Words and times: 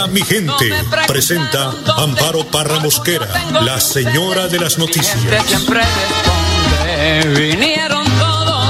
Hola 0.00 0.12
mi 0.12 0.22
gente, 0.22 0.72
presenta 1.06 1.74
Amparo 1.98 2.46
Parra 2.46 2.80
Mosquera, 2.80 3.28
la 3.60 3.78
señora 3.78 4.48
de 4.48 4.58
las 4.58 4.78
noticias. 4.78 5.18
siempre 5.46 5.80
responde. 5.80 7.38
Vinieron 7.38 8.06
todos 8.18 8.64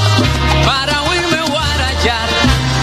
para 0.67 1.03
oírme 1.03 1.41
guarachar. 1.49 2.29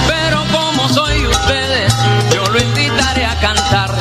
Pero 0.08 0.46
como 0.54 0.88
soy 0.88 1.28
ustedes, 1.28 1.94
yo 2.34 2.46
lo 2.46 2.58
invitaré 2.62 3.26
a 3.26 3.38
cantar. 3.42 3.94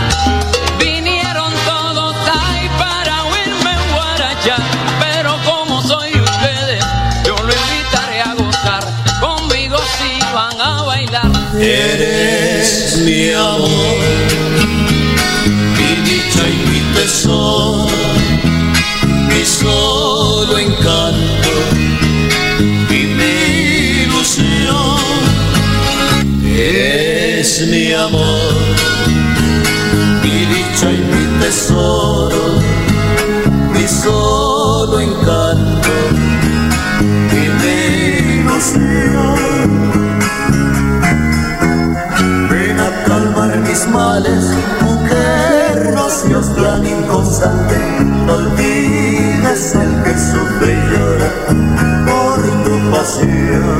Vinieron 0.78 1.52
todos 1.64 2.14
ahí 2.28 2.70
para 2.78 3.24
oírme 3.24 3.74
guarachar. 3.96 4.62
Pero 5.00 5.40
como 5.44 5.82
soy 5.82 6.12
ustedes, 6.20 6.84
yo 7.24 7.34
lo 7.34 7.52
invitaré 7.52 8.22
a 8.22 8.34
gozar. 8.34 8.84
Conmigo 9.18 9.76
si 9.98 10.20
van 10.32 10.60
a 10.60 10.82
bailar. 10.82 11.32
Eres 11.58 12.96
mi 12.98 13.30
amor, 13.30 14.25
y 17.06 17.86
mi 19.28 19.44
solo 19.44 20.58
encanto 20.58 21.50
mi 22.88 24.02
ilusión. 24.02 24.98
Es 26.58 27.66
mi 27.68 27.92
amor, 27.92 28.52
mi 30.24 30.46
dicha 30.46 30.90
y 30.90 30.98
mi 30.98 31.40
tesoro, 31.40 32.44
mi 33.72 33.86
solo 33.86 35.00
encanto 35.00 35.92
mi 37.32 37.48
ilusión. 38.40 39.38
Ven 42.50 42.80
a 42.80 43.04
calmar 43.06 43.56
mis 43.58 43.86
males, 43.86 44.44
seas 46.36 46.54
tan 46.54 46.86
inconstante. 46.86 47.76
No 48.26 48.34
olvides 48.34 49.74
el 49.74 50.02
que 50.02 50.14
sufre 50.18 50.72
y 50.72 50.80
llora 50.90 51.30
por 52.06 52.38
tu 52.64 52.74
pasión. 52.90 53.78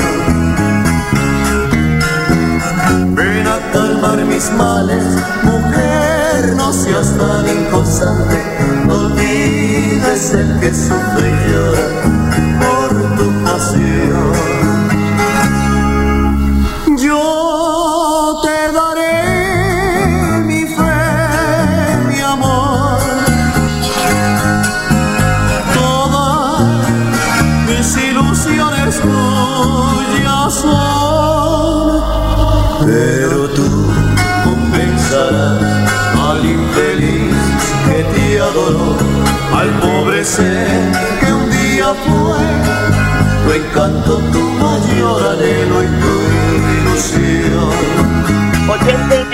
Ven 3.15 3.47
a 3.47 3.59
calmar 3.73 4.25
mis 4.25 4.51
males, 4.53 5.05
mujer, 5.43 6.55
no 6.57 6.73
seas 6.73 7.17
tan 7.19 7.47
inconstante. 7.49 8.37
No 8.87 8.95
olvides 8.95 10.33
el 10.33 10.61
que 10.61 10.73
sufre 10.73 11.29
y 11.29 11.51
llora 11.51 11.86
ser 40.27 40.67
que 41.21 41.33
un 41.33 41.49
día 41.51 41.95
fue 42.05 42.43
tu 43.45 43.53
encanto, 43.53 44.19
tu 44.33 44.41
mayor 44.41 45.23
anhelo 45.33 45.85
y 45.85 45.87
tu 46.03 46.15
ilusión. 46.91 47.71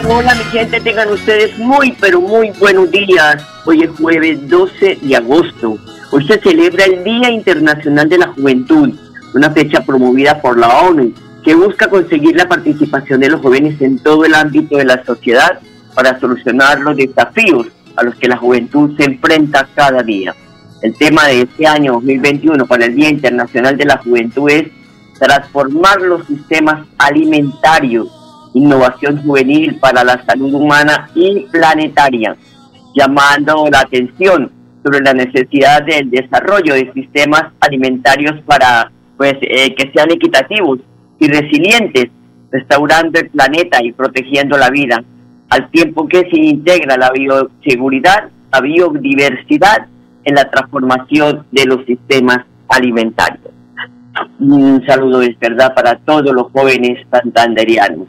Hola 0.06 0.34
mi 0.34 0.44
gente, 0.44 0.80
tengan 0.80 1.10
ustedes 1.10 1.58
muy 1.58 1.96
pero 1.98 2.20
muy 2.20 2.50
buenos 2.60 2.90
días. 2.90 3.42
Hoy 3.64 3.84
es 3.84 3.90
jueves 3.98 4.46
12 4.50 4.98
de 5.00 5.16
agosto. 5.16 5.78
Hoy 6.10 6.26
se 6.26 6.38
celebra 6.38 6.84
el 6.84 7.02
Día 7.02 7.30
Internacional 7.30 8.06
de 8.10 8.18
la 8.18 8.28
Juventud, 8.28 8.90
una 9.34 9.50
fecha 9.50 9.80
promovida 9.80 10.42
por 10.42 10.58
la 10.58 10.68
ONU 10.80 11.14
que 11.42 11.54
busca 11.54 11.88
conseguir 11.88 12.36
la 12.36 12.46
participación 12.46 13.20
de 13.20 13.30
los 13.30 13.40
jóvenes 13.40 13.80
en 13.80 13.98
todo 13.98 14.26
el 14.26 14.34
ámbito 14.34 14.76
de 14.76 14.84
la 14.84 15.02
sociedad 15.04 15.58
para 15.94 16.20
solucionar 16.20 16.80
los 16.80 16.96
desafíos 16.96 17.68
a 17.96 18.02
los 18.02 18.14
que 18.16 18.28
la 18.28 18.36
juventud 18.36 18.94
se 18.98 19.04
enfrenta 19.04 19.66
cada 19.74 20.02
día. 20.02 20.34
El 20.82 20.96
tema 20.96 21.28
de 21.28 21.42
este 21.42 21.64
año 21.64 21.92
2021 21.92 22.66
para 22.66 22.86
el 22.86 22.96
Día 22.96 23.08
Internacional 23.08 23.76
de 23.76 23.84
la 23.84 23.98
Juventud 23.98 24.50
es 24.50 24.64
transformar 25.16 26.00
los 26.00 26.26
sistemas 26.26 26.88
alimentarios, 26.98 28.08
innovación 28.52 29.22
juvenil 29.22 29.78
para 29.78 30.02
la 30.02 30.24
salud 30.24 30.52
humana 30.52 31.08
y 31.14 31.46
planetaria, 31.52 32.36
llamando 32.96 33.68
la 33.70 33.78
atención 33.78 34.50
sobre 34.82 35.00
la 35.02 35.14
necesidad 35.14 35.84
del 35.84 36.10
desarrollo 36.10 36.74
de 36.74 36.92
sistemas 36.92 37.44
alimentarios 37.60 38.40
para 38.44 38.90
pues 39.16 39.34
eh, 39.42 39.76
que 39.76 39.92
sean 39.94 40.10
equitativos 40.10 40.80
y 41.20 41.28
resilientes, 41.28 42.06
restaurando 42.50 43.20
el 43.20 43.30
planeta 43.30 43.78
y 43.84 43.92
protegiendo 43.92 44.58
la 44.58 44.68
vida, 44.70 45.00
al 45.48 45.70
tiempo 45.70 46.08
que 46.08 46.28
se 46.28 46.40
integra 46.40 46.96
la 46.96 47.12
bioseguridad, 47.12 48.30
la 48.52 48.60
biodiversidad 48.60 49.86
en 50.24 50.34
la 50.34 50.50
transformación 50.50 51.46
de 51.50 51.64
los 51.66 51.84
sistemas 51.86 52.38
alimentarios. 52.68 53.52
Un 54.38 54.84
saludo 54.86 55.22
es 55.22 55.38
verdad 55.38 55.74
para 55.74 55.96
todos 55.96 56.32
los 56.32 56.50
jóvenes 56.52 57.06
santanderianos. 57.10 58.08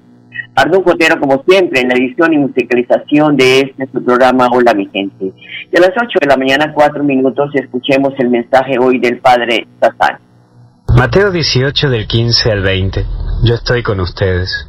Arnulfo 0.55 0.91
Cotero, 0.91 1.19
como 1.19 1.43
siempre, 1.47 1.81
en 1.81 1.89
la 1.89 1.95
edición 1.95 2.31
y 2.33 2.37
musicalización 2.37 3.35
de 3.35 3.61
este 3.61 3.87
su 3.91 4.03
programa 4.03 4.47
Hola 4.51 4.73
mi 4.75 4.87
gente. 4.87 5.33
Y 5.71 5.77
a 5.77 5.81
las 5.81 5.89
8 5.89 6.19
de 6.21 6.27
la 6.27 6.37
mañana, 6.37 6.71
4 6.73 7.03
minutos, 7.03 7.49
escuchemos 7.55 8.13
el 8.19 8.29
mensaje 8.29 8.77
hoy 8.79 8.99
del 8.99 9.19
Padre 9.19 9.65
Satán. 9.79 10.19
Mateo 10.95 11.31
18 11.31 11.89
del 11.89 12.05
15 12.05 12.51
al 12.51 12.61
20. 12.61 13.03
Yo 13.43 13.55
estoy 13.55 13.81
con 13.81 13.99
ustedes. 13.99 14.67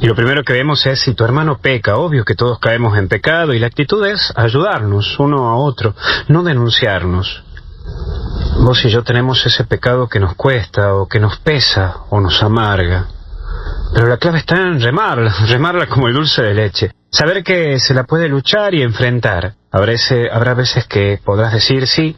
Y 0.00 0.06
lo 0.06 0.14
primero 0.14 0.44
que 0.44 0.52
vemos 0.52 0.86
es 0.86 1.00
si 1.00 1.14
tu 1.14 1.24
hermano 1.24 1.58
peca, 1.58 1.96
obvio 1.96 2.24
que 2.24 2.36
todos 2.36 2.60
caemos 2.60 2.96
en 2.96 3.08
pecado 3.08 3.52
y 3.52 3.58
la 3.58 3.66
actitud 3.66 4.06
es 4.06 4.32
ayudarnos 4.36 5.18
uno 5.18 5.48
a 5.48 5.56
otro, 5.56 5.94
no 6.28 6.44
denunciarnos. 6.44 7.42
Vos 8.60 8.84
y 8.84 8.90
yo 8.90 9.02
tenemos 9.02 9.44
ese 9.44 9.64
pecado 9.64 10.08
que 10.08 10.20
nos 10.20 10.34
cuesta 10.34 10.94
o 10.94 11.08
que 11.08 11.18
nos 11.18 11.38
pesa 11.38 11.96
o 12.10 12.20
nos 12.20 12.42
amarga. 12.42 13.06
Pero 13.92 14.06
la 14.06 14.18
clave 14.18 14.38
está 14.38 14.56
en 14.56 14.80
remarla, 14.80 15.34
remarla 15.48 15.86
como 15.86 16.06
el 16.06 16.14
dulce 16.14 16.42
de 16.42 16.54
leche. 16.54 16.92
Saber 17.10 17.42
que 17.42 17.80
se 17.80 17.94
la 17.94 18.04
puede 18.04 18.28
luchar 18.28 18.74
y 18.74 18.82
enfrentar. 18.82 19.54
Habrá, 19.72 19.94
habrá 20.30 20.54
veces 20.54 20.86
que 20.86 21.18
podrás 21.24 21.52
decir, 21.52 21.88
sí, 21.88 22.16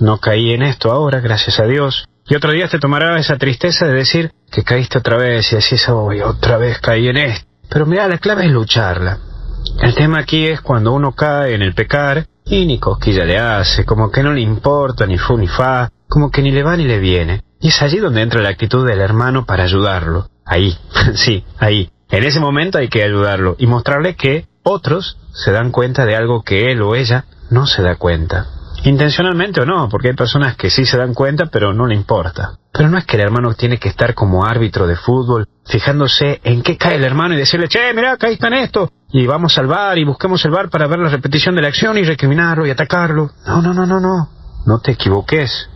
no 0.00 0.18
caí 0.18 0.52
en 0.52 0.62
esto 0.62 0.92
ahora, 0.92 1.20
gracias 1.20 1.60
a 1.60 1.64
Dios. 1.64 2.07
Y 2.28 2.36
otro 2.36 2.52
día 2.52 2.68
te 2.68 2.78
tomará 2.78 3.18
esa 3.18 3.36
tristeza 3.38 3.86
de 3.86 3.94
decir 3.94 4.32
que 4.50 4.62
caíste 4.62 4.98
otra 4.98 5.16
vez 5.16 5.50
y 5.52 5.56
decís, 5.56 5.88
hoy 5.88 6.20
otra 6.20 6.58
vez 6.58 6.78
caí 6.78 7.08
en 7.08 7.16
esto. 7.16 7.46
Pero 7.70 7.86
mira, 7.86 8.06
la 8.06 8.18
clave 8.18 8.44
es 8.46 8.52
lucharla. 8.52 9.18
El 9.82 9.94
tema 9.94 10.18
aquí 10.18 10.46
es 10.46 10.60
cuando 10.60 10.92
uno 10.92 11.12
cae 11.12 11.54
en 11.54 11.62
el 11.62 11.74
pecar 11.74 12.26
y 12.44 12.66
ni 12.66 12.78
cosquilla 12.78 13.24
le 13.24 13.38
hace, 13.38 13.84
como 13.84 14.10
que 14.10 14.22
no 14.22 14.32
le 14.32 14.40
importa 14.40 15.06
ni 15.06 15.16
fu 15.18 15.36
ni 15.36 15.46
fa, 15.46 15.90
como 16.06 16.30
que 16.30 16.42
ni 16.42 16.50
le 16.50 16.62
va 16.62 16.76
ni 16.76 16.84
le 16.84 16.98
viene. 16.98 17.42
Y 17.60 17.68
es 17.68 17.82
allí 17.82 17.98
donde 17.98 18.22
entra 18.22 18.42
la 18.42 18.50
actitud 18.50 18.86
del 18.86 19.00
hermano 19.00 19.46
para 19.46 19.64
ayudarlo. 19.64 20.28
Ahí, 20.44 20.76
sí, 21.14 21.44
ahí. 21.58 21.90
En 22.10 22.24
ese 22.24 22.40
momento 22.40 22.78
hay 22.78 22.88
que 22.88 23.02
ayudarlo 23.02 23.56
y 23.58 23.66
mostrarle 23.66 24.16
que 24.16 24.46
otros 24.62 25.18
se 25.32 25.50
dan 25.52 25.70
cuenta 25.70 26.04
de 26.04 26.16
algo 26.16 26.42
que 26.42 26.70
él 26.72 26.82
o 26.82 26.94
ella 26.94 27.24
no 27.50 27.66
se 27.66 27.82
da 27.82 27.96
cuenta. 27.96 28.46
Intencionalmente 28.84 29.60
o 29.60 29.66
no, 29.66 29.88
porque 29.88 30.08
hay 30.08 30.14
personas 30.14 30.56
que 30.56 30.70
sí 30.70 30.84
se 30.84 30.96
dan 30.96 31.14
cuenta 31.14 31.46
pero 31.46 31.72
no 31.72 31.86
le 31.86 31.94
importa. 31.94 32.58
Pero 32.72 32.88
no 32.88 32.98
es 32.98 33.04
que 33.04 33.16
el 33.16 33.22
hermano 33.22 33.54
tiene 33.54 33.78
que 33.78 33.88
estar 33.88 34.14
como 34.14 34.44
árbitro 34.44 34.86
de 34.86 34.96
fútbol, 34.96 35.48
fijándose 35.66 36.40
en 36.44 36.62
qué 36.62 36.76
cae 36.76 36.96
el 36.96 37.04
hermano 37.04 37.34
y 37.34 37.38
decirle, 37.38 37.68
che, 37.68 37.92
mira, 37.92 38.16
caíste 38.16 38.46
en 38.46 38.54
esto, 38.54 38.92
y 39.10 39.26
vamos 39.26 39.58
al 39.58 39.66
bar 39.66 39.98
y 39.98 40.04
busquemos 40.04 40.44
el 40.44 40.50
bar 40.50 40.70
para 40.70 40.86
ver 40.86 40.98
la 40.98 41.08
repetición 41.08 41.54
de 41.54 41.62
la 41.62 41.68
acción 41.68 41.98
y 41.98 42.04
recriminarlo 42.04 42.66
y 42.66 42.70
atacarlo. 42.70 43.30
No, 43.46 43.62
no, 43.62 43.74
no, 43.74 43.86
no, 43.86 44.00
no. 44.00 44.28
No 44.66 44.78
te 44.80 44.92
equivoques. 44.92 45.68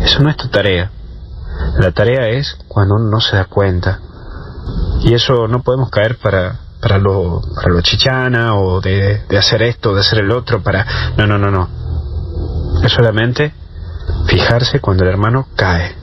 Eso 0.00 0.22
no 0.22 0.28
es 0.28 0.36
tu 0.36 0.48
tarea. 0.48 0.90
La 1.78 1.92
tarea 1.92 2.28
es 2.28 2.58
cuando 2.68 2.96
uno 2.96 3.10
no 3.10 3.20
se 3.20 3.36
da 3.36 3.44
cuenta. 3.44 4.00
Y 5.02 5.14
eso 5.14 5.46
no 5.46 5.62
podemos 5.62 5.88
caer 5.90 6.18
para, 6.18 6.58
para 6.80 6.98
lo, 6.98 7.42
para 7.54 7.68
lo 7.68 7.80
chichana 7.80 8.56
o 8.56 8.80
de, 8.80 9.24
de 9.28 9.38
hacer 9.38 9.62
esto, 9.62 9.94
de 9.94 10.00
hacer 10.00 10.20
el 10.20 10.30
otro, 10.32 10.62
para... 10.62 10.84
No, 11.16 11.26
no, 11.26 11.38
no, 11.38 11.50
no. 11.50 11.83
Es 12.84 12.92
solamente 12.92 13.52
fijarse 14.26 14.80
cuando 14.80 15.04
el 15.04 15.10
hermano 15.10 15.48
cae. 15.56 15.96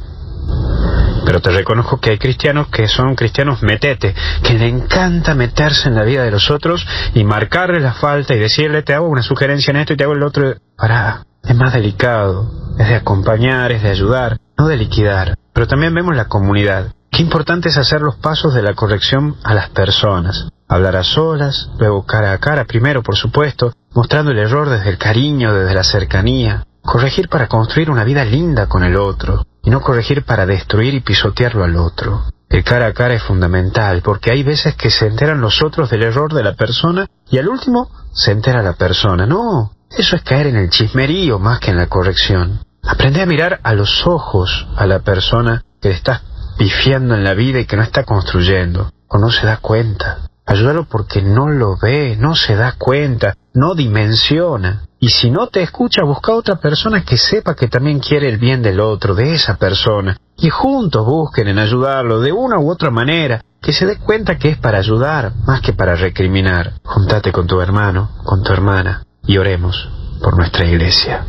Pero 1.26 1.40
te 1.40 1.52
reconozco 1.52 2.00
que 2.00 2.10
hay 2.10 2.18
cristianos 2.18 2.70
que 2.70 2.88
son 2.88 3.16
cristianos 3.16 3.62
metete, 3.62 4.16
que 4.44 4.56
le 4.56 4.68
encanta 4.68 5.36
meterse 5.36 5.90
en 5.90 5.96
la 5.96 6.04
vida 6.04 6.24
de 6.24 6.32
los 6.32 6.50
otros 6.50 6.86
y 7.14 7.24
marcarle 7.24 7.80
la 7.80 7.94
falta 7.94 8.34
y 8.34 8.40
decirle 8.40 8.82
te 8.82 8.96
hago 8.96 9.08
una 9.08 9.22
sugerencia 9.22 9.70
en 9.70 9.78
esto 9.78 9.94
y 9.94 9.98
te 9.98 10.04
hago 10.04 10.14
el 10.14 10.24
otro. 10.24 10.56
Pará, 10.76 11.24
es 11.44 11.56
más 11.56 11.74
delicado, 11.74 12.52
es 12.80 12.90
de 12.90 12.96
acompañar, 12.96 13.72
es 13.72 13.84
de 13.84 13.90
ayudar, 13.90 14.38
no 14.58 14.68
de 14.68 14.78
liquidar. 14.78 15.36
Pero 15.54 15.68
también 15.68 15.94
vemos 15.94 16.16
la 16.16 16.26
comunidad. 16.26 16.94
Qué 17.12 17.22
importante 17.22 17.70
es 17.70 17.78
hacer 17.78 18.02
los 18.02 18.16
pasos 18.16 18.54
de 18.56 18.64
la 18.64 18.74
corrección 18.74 19.36
a 19.44 19.54
las 19.54 19.70
personas. 19.70 20.48
Hablar 20.68 20.96
a 20.96 21.04
solas, 21.04 21.70
luego 21.78 22.06
cara 22.06 22.32
a 22.32 22.38
cara, 22.40 22.66
primero 22.66 23.04
por 23.04 23.18
supuesto, 23.18 23.74
mostrando 23.94 24.32
el 24.32 24.40
error 24.40 24.70
desde 24.70 24.90
el 24.90 24.98
cariño, 24.98 25.54
desde 25.54 25.76
la 25.76 25.84
cercanía. 25.84 26.66
Corregir 26.82 27.30
para 27.30 27.48
construir 27.48 27.90
una 27.90 28.04
vida 28.04 28.26
linda 28.26 28.68
con 28.68 28.84
el 28.84 28.96
otro, 28.96 29.46
y 29.64 29.70
no 29.70 29.82
corregir 29.82 30.24
para 30.24 30.46
destruir 30.46 30.94
y 30.94 31.02
pisotearlo 31.02 31.64
al 31.64 31.76
otro. 31.76 32.24
El 32.50 32.64
cara 32.64 32.88
a 32.88 32.94
cara 32.94 33.14
es 33.14 33.24
fundamental, 33.24 34.02
porque 34.02 34.32
hay 34.32 34.44
veces 34.44 34.76
que 34.76 34.90
se 34.90 35.08
enteran 35.08 35.40
los 35.40 35.62
otros 35.64 35.90
del 35.90 36.04
error 36.04 36.34
de 36.34 36.44
la 36.44 36.54
persona 36.54 37.08
y 37.30 37.38
al 37.38 37.48
último 37.48 37.90
se 38.12 38.32
entera 38.32 38.62
la 38.62 38.74
persona. 38.74 39.26
No, 39.26 39.72
eso 39.90 40.16
es 40.16 40.24
caer 40.24 40.48
en 40.48 40.58
el 40.58 40.70
chismerío 40.70 41.40
más 41.40 41.60
que 41.60 41.72
en 41.72 41.78
la 41.78 41.88
corrección. 41.88 42.60
Aprende 42.84 43.22
a 43.22 43.26
mirar 43.26 43.62
a 43.64 43.74
los 43.74 44.06
ojos 44.06 44.68
a 44.76 44.86
la 44.86 45.00
persona 45.00 45.64
que 45.82 45.92
estás 45.92 46.22
pifiando 46.58 47.16
en 47.16 47.24
la 47.24 47.34
vida 47.34 47.60
y 47.60 47.66
que 47.66 47.78
no 47.78 47.84
está 47.84 48.04
construyendo, 48.04 48.92
o 49.08 49.18
no 49.18 49.32
se 49.32 49.46
da 49.46 49.58
cuenta. 49.58 50.31
Ayúdalo 50.46 50.86
porque 50.86 51.22
no 51.22 51.48
lo 51.50 51.78
ve, 51.78 52.18
no 52.18 52.36
se 52.36 52.56
da 52.56 52.74
cuenta, 52.78 53.36
no 53.54 53.76
dimensiona. 53.76 54.84
Y 55.00 55.10
si 55.10 55.32
no 55.32 55.48
te 55.48 55.62
escucha, 55.62 56.04
busca 56.04 56.34
otra 56.34 56.58
persona 56.58 57.04
que 57.04 57.18
sepa 57.18 57.56
que 57.56 57.68
también 57.68 58.00
quiere 58.00 58.30
el 58.30 58.38
bien 58.38 58.62
del 58.62 58.80
otro, 58.80 59.16
de 59.16 59.34
esa 59.34 59.58
persona. 59.58 60.18
Y 60.38 60.50
juntos 60.50 61.06
busquen 61.06 61.48
en 61.48 61.60
ayudarlo 61.60 62.20
de 62.20 62.32
una 62.32 62.60
u 62.60 62.70
otra 62.70 62.92
manera, 62.92 63.44
que 63.62 63.74
se 63.74 63.86
dé 63.86 63.98
cuenta 63.98 64.38
que 64.38 64.50
es 64.50 64.58
para 64.58 64.80
ayudar 64.80 65.34
más 65.46 65.62
que 65.62 65.74
para 65.74 65.96
recriminar. 65.96 66.74
Juntate 66.84 67.32
con 67.32 67.48
tu 67.48 67.62
hermano, 67.62 68.10
con 68.24 68.44
tu 68.44 68.52
hermana, 68.52 69.04
y 69.24 69.38
oremos 69.38 69.90
por 70.22 70.38
nuestra 70.38 70.66
iglesia, 70.66 71.26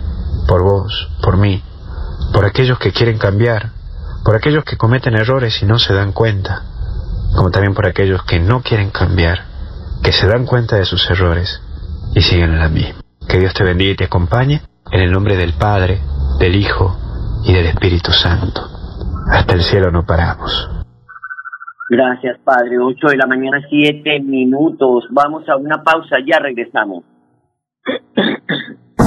por 0.49 0.63
vos, 0.63 1.09
por 1.23 1.37
mí, 1.37 1.63
por 2.33 2.45
aquellos 2.45 2.79
que 2.79 2.93
quieren 2.93 3.19
cambiar, 3.19 3.71
por 4.25 4.37
aquellos 4.37 4.65
que 4.65 4.77
cometen 4.77 5.15
errores 5.15 5.63
y 5.63 5.67
no 5.67 5.79
se 5.79 5.95
dan 5.95 6.13
cuenta 6.13 6.72
como 7.35 7.51
también 7.51 7.75
por 7.75 7.87
aquellos 7.87 8.25
que 8.25 8.39
no 8.41 8.63
quieren 8.63 8.91
cambiar, 8.91 9.39
que 10.03 10.13
se 10.13 10.27
dan 10.27 10.47
cuenta 10.47 10.77
de 10.77 10.85
sus 10.85 11.09
errores 11.11 11.61
y 12.15 12.21
siguen 12.21 12.53
en 12.53 12.59
la 12.59 12.69
misma. 12.69 13.01
Que 13.29 13.39
Dios 13.39 13.55
te 13.55 13.65
bendiga 13.65 13.93
y 13.93 13.97
te 13.97 14.05
acompañe 14.05 14.61
en 14.91 15.01
el 15.01 15.13
nombre 15.13 15.37
del 15.37 15.55
Padre, 15.55 16.01
del 16.39 16.57
Hijo 16.57 16.97
y 17.45 17.53
del 17.53 17.67
Espíritu 17.67 18.13
Santo. 18.13 18.61
Hasta 19.31 19.55
el 19.55 19.63
cielo 19.63 19.91
no 19.91 20.05
paramos. 20.05 20.69
Gracias, 21.89 22.39
Padre. 22.45 22.79
8 22.79 23.07
de 23.09 23.17
la 23.17 23.27
mañana, 23.27 23.61
7 23.69 24.21
minutos. 24.21 25.05
Vamos 25.11 25.49
a 25.49 25.57
una 25.57 25.83
pausa, 25.83 26.17
ya 26.27 26.39
regresamos. 26.39 27.05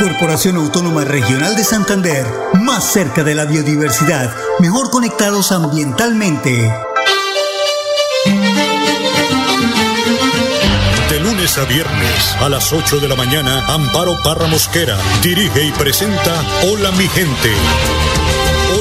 Corporación 0.00 0.56
Autónoma 0.56 1.04
Regional 1.04 1.54
de 1.56 1.62
Santander, 1.62 2.26
más 2.54 2.90
cerca 2.90 3.22
de 3.22 3.34
la 3.34 3.44
biodiversidad, 3.44 4.34
mejor 4.58 4.88
conectados 4.88 5.52
ambientalmente. 5.52 6.72
De 11.10 11.20
lunes 11.20 11.58
a 11.58 11.64
viernes 11.64 12.34
a 12.40 12.48
las 12.48 12.72
8 12.72 12.98
de 12.98 13.08
la 13.08 13.14
mañana, 13.14 13.62
Amparo 13.66 14.18
Parra 14.22 14.46
Mosquera 14.46 14.96
dirige 15.22 15.64
y 15.64 15.72
presenta 15.72 16.42
Hola 16.62 16.92
mi 16.92 17.06
gente. 17.08 17.50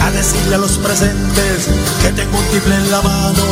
a 0.00 0.10
decirle 0.10 0.54
a 0.54 0.58
los 0.58 0.78
presentes 0.78 1.68
que 2.02 2.12
tengo 2.12 2.38
un 2.38 2.44
tiple 2.46 2.74
en 2.74 2.90
la 2.90 3.02
mano 3.02 3.44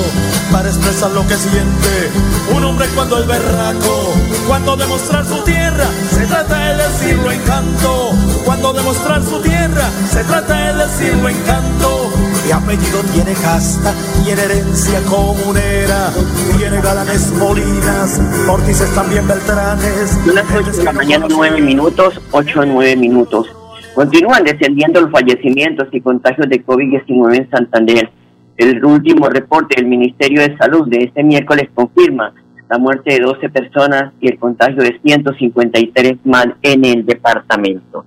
para 0.52 0.68
expresar 0.68 1.10
lo 1.10 1.26
que 1.26 1.36
siente 1.36 2.10
un 2.54 2.64
hombre 2.64 2.86
cuando 2.94 3.18
el 3.18 3.24
berraco, 3.24 4.14
cuando 4.46 4.76
demostrar 4.76 5.26
su 5.26 5.42
tierra 5.44 5.86
se 6.10 6.26
trata 6.26 6.58
de 6.58 6.82
decirlo 6.82 7.30
en 7.30 7.40
canto, 7.40 8.10
cuando 8.44 8.72
demostrar 8.72 9.22
su 9.22 9.40
tierra 9.40 9.90
se 10.10 10.22
trata 10.24 10.54
de 10.54 10.84
decirlo 10.84 11.28
en 11.28 11.40
canto. 11.42 12.10
Mi 12.44 12.52
apellido 12.52 13.00
tiene 13.12 13.32
casta, 13.32 13.92
tiene 14.24 14.42
herencia 14.42 15.02
comunera, 15.02 16.12
tiene 16.56 16.80
galanes 16.80 17.32
molinas, 17.32 18.20
Ortices 18.48 18.94
también 18.94 19.26
Beltranes. 19.26 20.10
Son 20.24 20.34
las 20.34 20.44
8 20.54 20.70
de 20.70 20.84
la 20.84 20.92
mañana, 20.92 21.26
9 21.28 21.60
minutos, 21.60 22.20
8 22.30 22.60
o 22.60 22.64
9 22.64 22.96
minutos. 22.96 23.48
Continúan 23.96 24.44
descendiendo 24.44 25.00
los 25.00 25.10
fallecimientos 25.10 25.88
y 25.90 26.02
contagios 26.02 26.50
de 26.50 26.62
COVID-19 26.62 27.34
en 27.34 27.48
Santander. 27.48 28.10
El 28.58 28.84
último 28.84 29.26
reporte 29.30 29.76
del 29.76 29.86
Ministerio 29.86 30.42
de 30.42 30.54
Salud 30.58 30.86
de 30.86 31.04
este 31.04 31.24
miércoles 31.24 31.70
confirma 31.72 32.34
la 32.68 32.76
muerte 32.76 33.14
de 33.14 33.20
12 33.20 33.48
personas 33.48 34.12
y 34.20 34.28
el 34.28 34.38
contagio 34.38 34.82
de 34.82 35.00
153 35.02 36.18
más 36.24 36.48
en 36.60 36.84
el 36.84 37.06
departamento. 37.06 38.04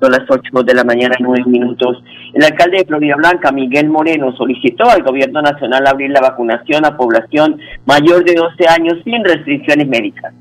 Son 0.00 0.12
las 0.12 0.30
8 0.30 0.62
de 0.62 0.74
la 0.74 0.84
mañana, 0.84 1.16
9 1.18 1.42
minutos. 1.46 2.04
El 2.34 2.44
alcalde 2.44 2.78
de 2.78 2.84
Florida 2.84 3.16
Blanca, 3.16 3.50
Miguel 3.50 3.88
Moreno, 3.88 4.30
solicitó 4.36 4.88
al 4.88 5.02
gobierno 5.02 5.42
nacional 5.42 5.84
abrir 5.88 6.12
la 6.12 6.20
vacunación 6.20 6.84
a 6.84 6.96
población 6.96 7.58
mayor 7.84 8.24
de 8.24 8.34
12 8.34 8.68
años 8.68 8.94
sin 9.02 9.24
restricciones 9.24 9.88
médicas. 9.88 10.32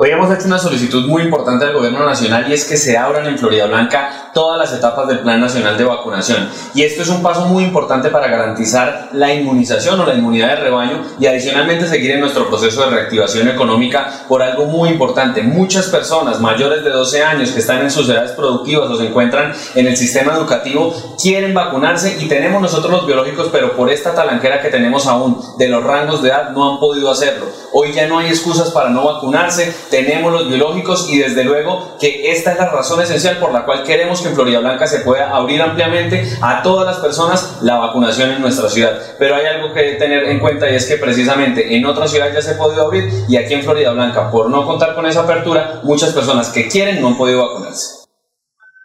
Hoy 0.00 0.10
hemos 0.10 0.32
hecho 0.32 0.46
una 0.46 0.60
solicitud 0.60 1.08
muy 1.08 1.22
importante 1.22 1.64
al 1.64 1.72
gobierno 1.72 2.06
nacional 2.06 2.48
y 2.48 2.52
es 2.52 2.64
que 2.66 2.76
se 2.76 2.96
abran 2.96 3.26
en 3.26 3.36
Florida 3.36 3.66
Blanca 3.66 4.30
todas 4.32 4.56
las 4.56 4.72
etapas 4.72 5.08
del 5.08 5.18
Plan 5.18 5.40
Nacional 5.40 5.76
de 5.76 5.82
Vacunación. 5.82 6.48
Y 6.72 6.82
esto 6.82 7.02
es 7.02 7.08
un 7.08 7.20
paso 7.20 7.46
muy 7.46 7.64
importante 7.64 8.08
para 8.08 8.28
garantizar 8.28 9.08
la 9.12 9.34
inmunización 9.34 9.98
o 9.98 10.06
la 10.06 10.14
inmunidad 10.14 10.50
de 10.50 10.56
rebaño 10.56 11.02
y 11.18 11.26
adicionalmente 11.26 11.88
seguir 11.88 12.12
en 12.12 12.20
nuestro 12.20 12.46
proceso 12.46 12.84
de 12.84 12.90
reactivación 12.90 13.48
económica 13.48 14.24
por 14.28 14.40
algo 14.40 14.66
muy 14.66 14.90
importante. 14.90 15.42
Muchas 15.42 15.88
personas 15.88 16.40
mayores 16.40 16.84
de 16.84 16.90
12 16.90 17.24
años 17.24 17.50
que 17.50 17.58
están 17.58 17.82
en 17.82 17.90
sus 17.90 18.08
edades 18.08 18.30
productivas 18.30 18.88
o 18.88 18.96
se 18.96 19.08
encuentran 19.08 19.52
en 19.74 19.88
el 19.88 19.96
sistema 19.96 20.34
educativo 20.34 20.94
quieren 21.20 21.54
vacunarse 21.54 22.18
y 22.20 22.28
tenemos 22.28 22.62
nosotros 22.62 22.92
los 22.92 23.04
biológicos, 23.04 23.48
pero 23.50 23.76
por 23.76 23.90
esta 23.90 24.14
talanquera 24.14 24.62
que 24.62 24.68
tenemos 24.68 25.08
aún 25.08 25.42
de 25.58 25.66
los 25.66 25.82
rangos 25.82 26.22
de 26.22 26.28
edad 26.28 26.50
no 26.50 26.74
han 26.74 26.78
podido 26.78 27.10
hacerlo. 27.10 27.46
Hoy 27.72 27.92
ya 27.92 28.06
no 28.06 28.20
hay 28.20 28.28
excusas 28.28 28.70
para 28.70 28.90
no 28.90 29.04
vacunarse 29.04 29.74
tenemos 29.90 30.32
los 30.32 30.48
biológicos 30.48 31.10
y 31.10 31.18
desde 31.18 31.44
luego 31.44 31.96
que 32.00 32.30
esta 32.30 32.52
es 32.52 32.58
la 32.58 32.70
razón 32.70 33.00
esencial 33.02 33.38
por 33.38 33.52
la 33.52 33.64
cual 33.64 33.82
queremos 33.82 34.22
que 34.22 34.28
en 34.28 34.34
Florida 34.34 34.60
Blanca 34.60 34.86
se 34.86 35.00
pueda 35.00 35.30
abrir 35.34 35.62
ampliamente 35.62 36.24
a 36.42 36.62
todas 36.62 36.86
las 36.86 36.98
personas 36.98 37.60
la 37.62 37.76
vacunación 37.76 38.30
en 38.30 38.40
nuestra 38.40 38.68
ciudad. 38.68 39.00
Pero 39.18 39.34
hay 39.34 39.46
algo 39.46 39.72
que 39.72 39.94
tener 39.94 40.24
en 40.24 40.38
cuenta 40.40 40.70
y 40.70 40.74
es 40.74 40.86
que 40.86 40.96
precisamente 40.96 41.76
en 41.76 41.84
otras 41.86 42.10
ciudades 42.10 42.34
ya 42.34 42.42
se 42.42 42.54
ha 42.54 42.58
podido 42.58 42.86
abrir 42.86 43.10
y 43.28 43.36
aquí 43.36 43.54
en 43.54 43.62
Florida 43.62 43.92
Blanca, 43.92 44.30
por 44.30 44.50
no 44.50 44.66
contar 44.66 44.94
con 44.94 45.06
esa 45.06 45.22
apertura, 45.22 45.80
muchas 45.82 46.12
personas 46.12 46.50
que 46.50 46.68
quieren 46.68 47.00
no 47.00 47.08
han 47.08 47.16
podido 47.16 47.46
vacunarse. 47.46 48.06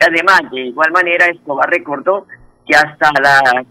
Además, 0.00 0.50
de 0.50 0.60
igual 0.62 0.90
manera, 0.90 1.26
Escobar 1.26 1.68
recordó 1.68 2.26
que 2.66 2.74
hasta 2.74 3.10
la 3.22 3.64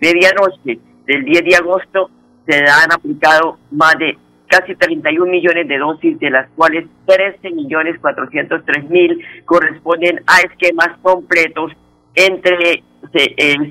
medianoche 0.00 0.78
del 1.06 1.24
10 1.24 1.44
de 1.44 1.56
agosto 1.56 2.08
se 2.46 2.56
han 2.58 2.92
aplicado 2.92 3.58
más 3.72 3.98
de 3.98 4.16
casi 4.46 4.76
31 4.76 5.28
millones 5.28 5.66
de 5.66 5.76
dosis, 5.76 6.20
de 6.20 6.30
las 6.30 6.48
cuales 6.50 6.86
13 7.06 7.50
millones 7.50 7.98
403 8.00 8.90
mil 8.90 9.18
corresponden 9.44 10.22
a 10.28 10.38
esquemas 10.48 10.96
completos 11.02 11.72
entre 12.14 12.84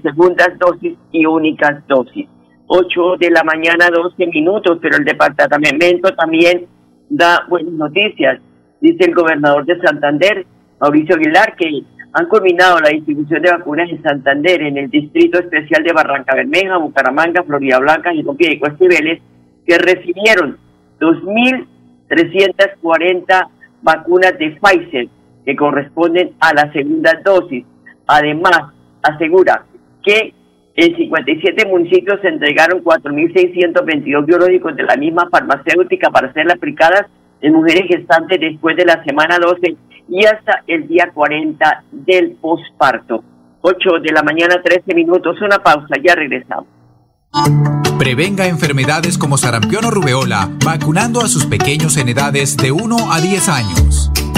segundas 0.03 0.59
dosis 0.59 0.97
y 1.13 1.25
únicas 1.25 1.87
dosis. 1.87 2.27
8 2.75 3.17
de 3.19 3.29
la 3.29 3.43
mañana, 3.43 3.87
12 3.93 4.25
minutos, 4.33 4.79
pero 4.81 4.97
el 4.97 5.05
departamento 5.05 6.11
también 6.15 6.65
da 7.07 7.45
buenas 7.47 7.73
noticias. 7.73 8.39
Dice 8.81 9.05
el 9.05 9.13
gobernador 9.13 9.63
de 9.65 9.79
Santander, 9.79 10.43
Mauricio 10.79 11.15
Aguilar, 11.15 11.55
que 11.55 11.83
han 12.13 12.25
culminado 12.25 12.79
la 12.79 12.89
distribución 12.89 13.43
de 13.43 13.51
vacunas 13.51 13.91
en 13.91 14.01
Santander, 14.01 14.63
en 14.63 14.79
el 14.79 14.89
Distrito 14.89 15.37
Especial 15.37 15.83
de 15.83 15.93
Barranca 15.93 16.33
Bermeja, 16.33 16.77
Bucaramanga, 16.77 17.43
Florida 17.43 17.77
Blanca, 17.77 18.11
y 18.11 18.21
y 18.21 18.59
Cuestibeles, 18.59 19.21
que 19.67 19.77
recibieron 19.77 20.57
2.340 20.99 23.47
vacunas 23.83 24.35
de 24.39 24.57
Pfizer 24.59 25.09
que 25.45 25.55
corresponden 25.55 26.31
a 26.39 26.55
la 26.55 26.73
segunda 26.73 27.21
dosis. 27.23 27.67
Además, 28.07 28.73
asegura 29.03 29.63
que 30.01 30.33
en 30.75 30.95
57 30.95 31.67
municipios 31.67 32.19
se 32.21 32.29
entregaron 32.29 32.83
4.622 32.83 34.25
biológicos 34.25 34.75
de 34.75 34.83
la 34.83 34.95
misma 34.95 35.29
farmacéutica 35.29 36.09
para 36.09 36.33
ser 36.33 36.51
aplicadas 36.51 37.05
en 37.41 37.53
mujeres 37.53 37.83
gestantes 37.87 38.39
después 38.39 38.75
de 38.75 38.85
la 38.85 39.03
semana 39.03 39.37
12 39.37 39.75
y 40.09 40.25
hasta 40.25 40.63
el 40.67 40.87
día 40.87 41.11
40 41.13 41.83
del 41.91 42.31
posparto. 42.41 43.23
8 43.61 43.89
de 44.01 44.11
la 44.11 44.23
mañana, 44.23 44.61
13 44.63 44.93
minutos, 44.95 45.39
una 45.41 45.59
pausa, 45.59 45.95
ya 46.03 46.15
regresamos. 46.15 46.65
Prevenga 47.97 48.47
enfermedades 48.47 49.17
como 49.17 49.37
sarampión 49.37 49.85
o 49.85 49.91
rubeola 49.91 50.49
vacunando 50.65 51.21
a 51.21 51.27
sus 51.27 51.45
pequeños 51.45 51.97
en 51.97 52.09
edades 52.09 52.57
de 52.57 52.71
1 52.71 53.13
a 53.13 53.21
10 53.21 53.49
años. 53.49 54.11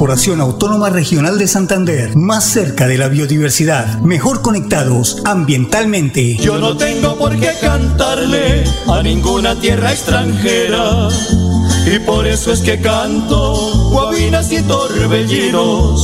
Corporación 0.00 0.40
Autónoma 0.40 0.88
Regional 0.88 1.38
de 1.38 1.46
Santander, 1.46 2.16
más 2.16 2.44
cerca 2.44 2.86
de 2.86 2.96
la 2.96 3.08
biodiversidad, 3.08 3.98
mejor 3.98 4.40
conectados 4.40 5.20
ambientalmente. 5.26 6.38
Yo 6.38 6.56
no 6.56 6.74
tengo 6.74 7.18
por 7.18 7.38
qué 7.38 7.50
cantarle 7.60 8.64
a 8.88 9.02
ninguna 9.02 9.60
tierra 9.60 9.92
extranjera. 9.92 11.08
Y 11.84 11.98
por 11.98 12.26
eso 12.26 12.50
es 12.50 12.60
que 12.60 12.80
canto 12.80 13.90
guabinas 13.90 14.50
y 14.50 14.62
torbellinos, 14.62 16.02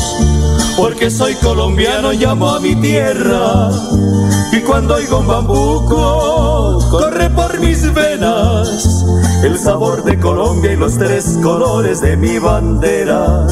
porque 0.77 1.11
soy 1.11 1.35
colombiano 1.37 2.13
y 2.13 2.23
amo 2.23 2.51
a 2.51 2.61
mi 2.61 2.77
tierra. 2.77 3.71
Cuando 4.67 4.95
oigo 4.97 5.21
un 5.21 5.27
bambuco, 5.27 6.79
corre 6.91 7.31
por 7.31 7.61
mis 7.61 7.93
venas 7.95 9.05
el 9.45 9.59
sabor 9.59 10.03
de 10.03 10.19
Colombia 10.19 10.73
y 10.73 10.77
los 10.77 10.99
tres 10.99 11.39
colores 11.43 12.01
de 12.01 12.17
mi 12.17 12.39
bandera 12.39 13.47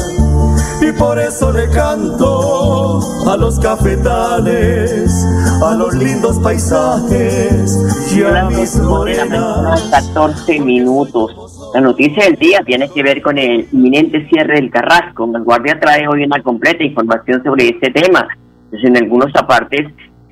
y 0.81 0.91
por 0.91 1.17
eso 1.19 1.51
le 1.51 1.69
canto 1.69 2.99
a 3.29 3.37
los 3.37 3.59
cafetales, 3.59 5.25
a 5.63 5.73
los 5.75 5.93
lindos 5.95 6.39
paisajes 6.39 8.13
y 8.15 8.23
a 8.23 8.45
mis 8.45 8.75
morenas. 8.77 9.81
14 9.89 10.59
minutos. 10.59 11.71
La 11.73 11.81
noticia 11.81 12.25
del 12.25 12.35
día 12.35 12.61
tiene 12.65 12.89
que 12.89 13.03
ver 13.03 13.21
con 13.21 13.37
el 13.37 13.67
inminente 13.71 14.27
cierre 14.27 14.55
del 14.55 14.69
Carrasco. 14.69 15.27
Vanguardia 15.27 15.79
trae 15.79 16.07
hoy 16.07 16.23
una 16.23 16.41
completa 16.43 16.83
información 16.83 17.43
sobre 17.43 17.69
este 17.69 17.89
tema. 17.91 18.27
Pues 18.69 18.83
en 18.83 18.97
algunos 18.97 19.33
apartes, 19.35 19.87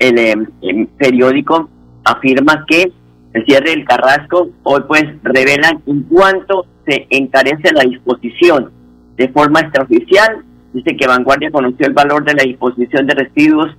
el, 0.08 0.20
em, 0.20 0.46
el 0.62 0.88
periódico 0.88 1.70
afirma 2.04 2.66
que 2.68 2.92
el 3.34 3.46
cierre 3.46 3.72
del 3.72 3.86
Carrasco 3.86 4.50
hoy 4.64 4.82
pues 4.88 5.04
revelan 5.24 5.82
en 5.88 6.04
cuánto 6.04 6.66
se 6.86 7.08
encarece 7.10 7.74
la 7.74 7.84
disposición 7.84 8.72
de 9.16 9.30
forma 9.30 9.62
extraoficial. 9.62 10.44
Dice 10.74 10.96
que 10.98 11.08
Vanguardia 11.08 11.52
conoció 11.52 11.88
el 11.88 11.94
valor 11.94 12.26
de 12.26 12.34
la 12.34 12.44
disposición 12.44 13.08
de 13.08 13.16
residuos 13.16 13.72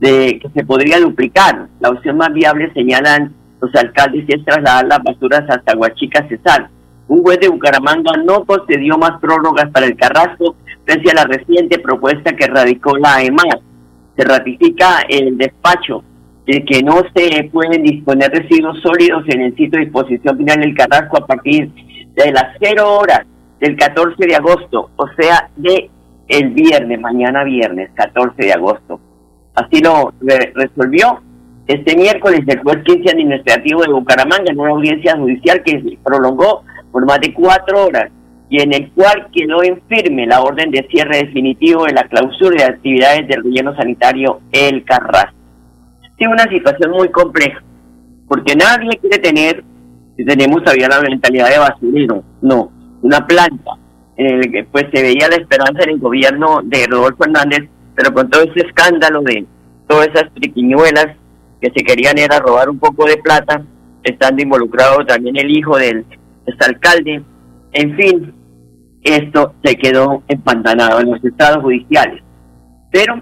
de, 0.00 0.38
que 0.40 0.48
se 0.50 0.64
podría 0.64 1.00
duplicar. 1.00 1.68
La 1.80 1.90
opción 1.90 2.16
más 2.16 2.32
viable 2.32 2.72
señalan 2.72 3.34
los 3.60 3.74
alcaldes 3.74 4.24
es 4.28 4.44
trasladar 4.44 4.86
las 4.86 5.02
basuras 5.02 5.44
hasta 5.48 5.76
Huachica 5.76 6.26
Cesar. 6.28 6.68
Un 7.08 7.22
juez 7.22 7.40
de 7.40 7.48
Bucaramanga 7.48 8.12
no 8.24 8.44
concedió 8.44 8.96
más 8.96 9.20
prórrogas 9.20 9.70
para 9.70 9.86
el 9.86 9.96
Carrasco 9.96 10.56
frente 10.84 11.10
a 11.10 11.14
la 11.14 11.24
reciente 11.24 11.78
propuesta 11.78 12.34
que 12.34 12.46
radicó 12.46 12.96
la 12.96 13.22
EMAR. 13.22 13.60
Se 14.20 14.26
ratifica 14.26 15.00
el 15.08 15.38
despacho 15.38 16.04
de 16.44 16.62
que 16.66 16.82
no 16.82 17.00
se 17.14 17.44
pueden 17.44 17.82
disponer 17.82 18.30
residuos 18.30 18.78
sólidos 18.82 19.24
en 19.28 19.40
el 19.40 19.56
sitio 19.56 19.78
de 19.78 19.86
disposición 19.86 20.36
final 20.36 20.60
del 20.60 20.74
Carrasco 20.74 21.16
a 21.16 21.26
partir 21.26 21.70
de 22.14 22.30
las 22.30 22.54
cero 22.60 22.98
horas 22.98 23.22
del 23.60 23.76
14 23.76 24.26
de 24.26 24.36
agosto, 24.36 24.90
o 24.94 25.06
sea, 25.18 25.48
de 25.56 25.88
el 26.28 26.50
viernes, 26.50 27.00
mañana 27.00 27.44
viernes, 27.44 27.92
14 27.94 28.42
de 28.42 28.52
agosto. 28.52 29.00
Así 29.54 29.80
lo 29.80 30.12
resolvió 30.20 31.22
este 31.66 31.96
miércoles 31.96 32.42
el 32.46 32.60
juez 32.60 32.84
15 32.84 33.12
administrativo 33.12 33.80
de 33.80 33.92
Bucaramanga 33.92 34.52
en 34.52 34.60
una 34.60 34.72
audiencia 34.72 35.16
judicial 35.16 35.62
que 35.62 35.80
se 35.80 35.98
prolongó 36.04 36.62
por 36.92 37.06
más 37.06 37.20
de 37.20 37.32
cuatro 37.32 37.86
horas 37.86 38.10
y 38.50 38.60
en 38.60 38.74
el 38.74 38.90
cual 38.90 39.28
quedó 39.32 39.62
en 39.62 39.80
firme 39.88 40.26
la 40.26 40.42
orden 40.42 40.72
de 40.72 40.86
cierre 40.90 41.18
definitivo 41.18 41.84
de 41.84 41.92
la 41.92 42.02
clausura 42.08 42.56
de 42.56 42.64
actividades 42.64 43.28
del 43.28 43.44
relleno 43.44 43.74
sanitario 43.76 44.40
El 44.50 44.84
Carrasco. 44.84 45.38
Tiene 46.18 46.32
una 46.34 46.50
situación 46.50 46.90
muy 46.90 47.08
compleja, 47.10 47.62
porque 48.28 48.56
nadie 48.56 48.98
quiere 49.00 49.18
tener, 49.18 49.62
si 50.16 50.24
tenemos 50.24 50.64
todavía 50.64 50.88
la 50.88 51.00
mentalidad 51.00 51.48
de 51.48 51.58
basurero, 51.58 52.24
no, 52.42 52.72
una 53.02 53.24
planta 53.24 53.70
en 54.16 54.26
el 54.42 54.52
que 54.52 54.64
pues 54.64 54.86
se 54.92 55.00
veía 55.00 55.28
la 55.28 55.36
esperanza 55.36 55.84
en 55.84 55.90
el 55.90 55.98
gobierno 56.00 56.60
de 56.64 56.86
Rodolfo 56.88 57.24
Hernández, 57.24 57.70
pero 57.94 58.12
con 58.12 58.28
todo 58.28 58.42
ese 58.42 58.66
escándalo 58.66 59.22
de 59.22 59.46
todas 59.88 60.08
esas 60.08 60.32
triquiñuelas 60.34 61.06
que 61.60 61.70
se 61.70 61.84
querían 61.84 62.18
era 62.18 62.40
robar 62.40 62.68
un 62.68 62.80
poco 62.80 63.06
de 63.06 63.16
plata, 63.16 63.62
estando 64.02 64.42
involucrado 64.42 65.06
también 65.06 65.36
el 65.36 65.50
hijo 65.50 65.76
del 65.78 66.04
alcalde, 66.58 67.22
en 67.72 67.96
fin, 67.96 68.34
esto 69.02 69.54
se 69.64 69.76
quedó 69.76 70.22
empantanado 70.28 71.00
en 71.00 71.10
los 71.10 71.24
estados 71.24 71.62
judiciales. 71.62 72.22
Pero, 72.90 73.20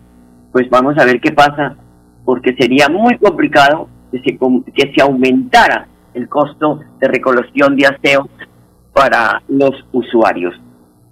pues 0.52 0.68
vamos 0.70 0.97
a 0.99 1.04
ver 1.04 1.20
qué 1.20 1.32
pasa, 1.32 1.76
porque 2.25 2.54
sería 2.58 2.88
muy 2.88 3.16
complicado 3.18 3.88
que 4.11 4.18
se, 4.20 4.38
que 4.75 4.92
se 4.94 5.02
aumentara 5.02 5.87
el 6.14 6.28
costo 6.28 6.80
de 7.00 7.08
recolección 7.08 7.76
de 7.76 7.87
aseo 7.87 8.28
para 8.92 9.42
los 9.49 9.73
usuarios. 9.92 10.54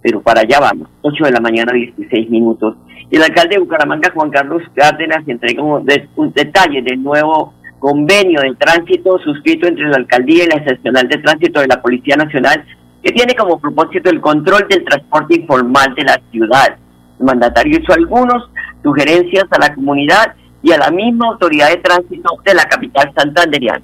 Pero 0.01 0.21
para 0.21 0.41
allá 0.41 0.59
vamos, 0.59 0.89
8 1.01 1.25
de 1.25 1.31
la 1.31 1.39
mañana, 1.39 1.73
16 1.73 2.29
minutos. 2.29 2.75
El 3.09 3.23
alcalde 3.23 3.55
de 3.55 3.61
Bucaramanga, 3.61 4.11
Juan 4.13 4.29
Carlos 4.29 4.61
Cárdenas, 4.75 5.27
entregó 5.27 5.81
un 6.15 6.33
detalle 6.33 6.81
del 6.81 7.01
nuevo 7.01 7.53
convenio 7.79 8.41
de 8.41 8.55
tránsito 8.55 9.17
suscrito 9.19 9.67
entre 9.67 9.87
la 9.87 9.97
alcaldía 9.97 10.45
y 10.45 10.47
la 10.47 10.63
seccional 10.65 11.07
de 11.07 11.17
tránsito 11.19 11.61
de 11.61 11.67
la 11.67 11.81
Policía 11.81 12.15
Nacional, 12.15 12.65
que 13.07 13.13
tiene 13.13 13.35
como 13.35 13.57
propósito 13.57 14.09
el 14.09 14.19
control 14.19 14.67
del 14.69 14.83
transporte 14.83 15.39
informal 15.39 15.95
de 15.95 16.03
la 16.03 16.21
ciudad. 16.29 16.77
El 17.17 17.25
mandatario 17.25 17.79
hizo 17.79 17.93
algunas 17.93 18.43
sugerencias 18.83 19.45
a 19.49 19.59
la 19.59 19.73
comunidad 19.73 20.35
y 20.61 20.73
a 20.73 20.77
la 20.77 20.91
misma 20.91 21.29
autoridad 21.29 21.69
de 21.69 21.77
tránsito 21.77 22.29
de 22.43 22.53
la 22.53 22.65
capital 22.65 23.13
santanderiana. 23.15 23.81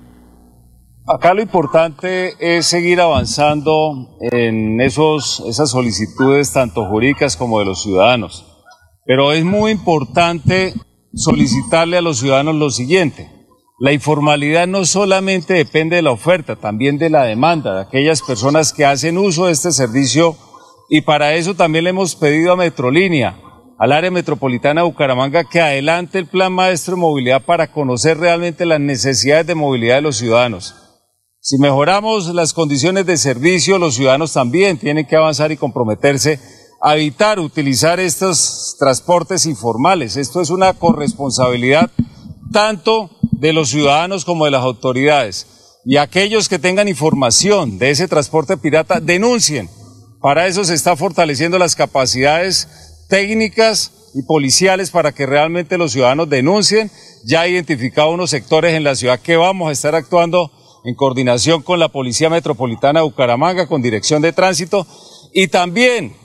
Acá 1.08 1.34
lo 1.34 1.42
importante 1.42 2.34
es 2.38 2.66
seguir 2.66 3.00
avanzando 3.00 4.18
en 4.20 4.82
esos, 4.82 5.42
esas 5.48 5.72
solicitudes 5.72 6.52
tanto 6.52 6.86
jurídicas 6.86 7.38
como 7.38 7.60
de 7.60 7.66
los 7.66 7.82
ciudadanos. 7.82 8.46
Pero 9.06 9.32
es 9.32 9.46
muy 9.46 9.72
importante 9.72 10.74
solicitarle 11.14 11.98
a 11.98 12.02
los 12.02 12.20
ciudadanos 12.20 12.56
lo 12.56 12.70
siguiente. 12.70 13.30
La 13.84 13.92
informalidad 13.92 14.66
no 14.66 14.86
solamente 14.86 15.56
depende 15.56 15.98
de 15.98 16.02
la 16.02 16.12
oferta, 16.12 16.56
también 16.56 16.98
de 16.98 17.10
la 17.10 17.26
demanda, 17.26 17.76
de 17.76 17.82
aquellas 17.82 18.22
personas 18.22 18.72
que 18.72 18.86
hacen 18.86 19.18
uso 19.18 19.48
de 19.48 19.52
este 19.52 19.74
servicio 19.74 20.38
y 20.90 21.02
para 21.02 21.34
eso 21.36 21.54
también 21.54 21.84
le 21.84 21.90
hemos 21.90 22.16
pedido 22.16 22.54
a 22.54 22.56
Metrolínea, 22.56 23.42
al 23.78 23.92
área 23.92 24.10
metropolitana 24.10 24.80
de 24.80 24.88
Bucaramanga, 24.88 25.44
que 25.44 25.60
adelante 25.60 26.18
el 26.18 26.28
plan 26.28 26.54
maestro 26.54 26.96
de 26.96 27.02
movilidad 27.02 27.44
para 27.44 27.74
conocer 27.74 28.18
realmente 28.18 28.66
las 28.66 28.80
necesidades 28.80 29.48
de 29.48 29.56
movilidad 29.56 29.96
de 29.96 30.04
los 30.04 30.16
ciudadanos. 30.16 30.76
Si 31.42 31.58
mejoramos 31.58 32.34
las 32.34 32.54
condiciones 32.54 33.06
de 33.06 33.18
servicio, 33.18 33.80
los 33.80 33.96
ciudadanos 33.96 34.32
también 34.32 34.78
tienen 34.78 35.06
que 35.06 35.18
avanzar 35.18 35.52
y 35.52 35.58
comprometerse 35.58 36.40
a 36.82 36.96
evitar 36.96 37.38
utilizar 37.38 38.00
estos 38.00 38.78
transportes 38.80 39.46
informales. 39.46 40.16
Esto 40.16 40.40
es 40.40 40.52
una 40.52 40.72
corresponsabilidad 40.72 41.92
tanto 42.54 43.10
de 43.44 43.52
los 43.52 43.72
ciudadanos 43.72 44.24
como 44.24 44.46
de 44.46 44.52
las 44.52 44.64
autoridades. 44.64 45.48
Y 45.84 45.98
aquellos 45.98 46.48
que 46.48 46.60
tengan 46.60 46.88
información 46.88 47.78
de 47.78 47.90
ese 47.90 48.08
transporte 48.08 48.56
pirata, 48.56 49.02
denuncien. 49.02 49.70
Para 50.22 50.48
eso 50.48 50.64
se 50.64 50.74
está 50.74 50.96
fortaleciendo 50.96 51.60
las 51.60 51.76
capacidades 51.76 52.70
técnicas 53.10 53.92
y 54.14 54.24
policiales 54.24 54.92
para 54.92 55.12
que 55.12 55.26
realmente 55.26 55.78
los 55.78 55.92
ciudadanos 55.92 56.30
denuncien. 56.30 56.90
Ya 57.26 57.42
ha 57.42 57.48
identificado 57.50 58.12
unos 58.12 58.30
sectores 58.30 58.76
en 58.76 58.86
la 58.86 58.96
ciudad 58.96 59.20
que 59.20 59.36
vamos 59.36 59.68
a 59.68 59.74
estar 59.74 59.94
actuando 59.94 60.50
en 60.86 60.96
coordinación 60.96 61.64
con 61.64 61.80
la 61.80 61.90
Policía 61.90 62.30
Metropolitana 62.30 63.02
de 63.02 63.06
Bucaramanga, 63.06 63.68
con 63.68 63.82
Dirección 63.82 64.22
de 64.22 64.32
Tránsito, 64.32 64.88
y 65.34 65.50
también 65.50 66.16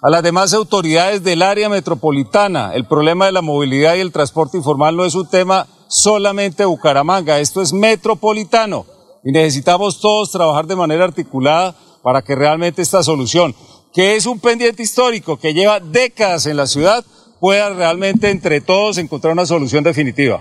a 0.00 0.08
las 0.08 0.22
demás 0.22 0.54
autoridades 0.54 1.22
del 1.22 1.42
área 1.42 1.68
metropolitana. 1.68 2.72
El 2.74 2.86
problema 2.86 3.26
de 3.26 3.32
la 3.32 3.42
movilidad 3.42 3.96
y 3.96 4.00
el 4.00 4.12
transporte 4.12 4.56
informal 4.56 4.96
no 4.96 5.04
es 5.04 5.14
un 5.14 5.28
tema 5.28 5.66
solamente 5.88 6.64
Bucaramanga, 6.64 7.38
esto 7.38 7.62
es 7.62 7.72
metropolitano 7.72 8.86
y 9.24 9.32
necesitamos 9.32 10.00
todos 10.00 10.30
trabajar 10.30 10.66
de 10.66 10.76
manera 10.76 11.04
articulada 11.04 11.74
para 12.02 12.22
que 12.22 12.36
realmente 12.36 12.82
esta 12.82 13.02
solución, 13.02 13.54
que 13.92 14.16
es 14.16 14.26
un 14.26 14.40
pendiente 14.40 14.82
histórico 14.82 15.38
que 15.38 15.54
lleva 15.54 15.80
décadas 15.80 16.46
en 16.46 16.56
la 16.56 16.66
ciudad, 16.66 17.04
pueda 17.40 17.70
realmente 17.70 18.30
entre 18.30 18.60
todos 18.60 18.98
encontrar 18.98 19.32
una 19.32 19.46
solución 19.46 19.82
definitiva. 19.82 20.40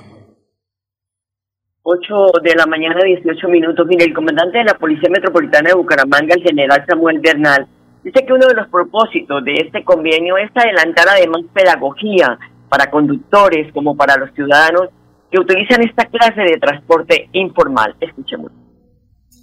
8 1.83 2.41
de 2.43 2.55
la 2.55 2.65
mañana, 2.65 3.01
18 3.03 3.47
minutos. 3.47 3.85
Mire, 3.87 4.05
el 4.05 4.13
comandante 4.13 4.57
de 4.57 4.63
la 4.63 4.73
Policía 4.73 5.09
Metropolitana 5.09 5.69
de 5.69 5.75
Bucaramanga, 5.75 6.33
el 6.33 6.41
general 6.41 6.83
Samuel 6.87 7.19
Bernal, 7.19 7.67
dice 8.03 8.25
que 8.25 8.33
uno 8.33 8.47
de 8.47 8.55
los 8.55 8.67
propósitos 8.69 9.43
de 9.45 9.53
este 9.65 9.83
convenio 9.83 10.35
es 10.37 10.49
adelantar 10.55 11.07
además 11.09 11.41
pedagogía 11.53 12.39
para 12.69 12.89
conductores 12.89 13.71
como 13.71 13.95
para 13.95 14.17
los 14.17 14.31
ciudadanos 14.33 14.89
utilizan 15.39 15.81
esta 15.83 16.05
clase 16.05 16.41
de 16.41 16.57
transporte 16.57 17.29
informal. 17.33 17.95
Escuchemos. 17.99 18.51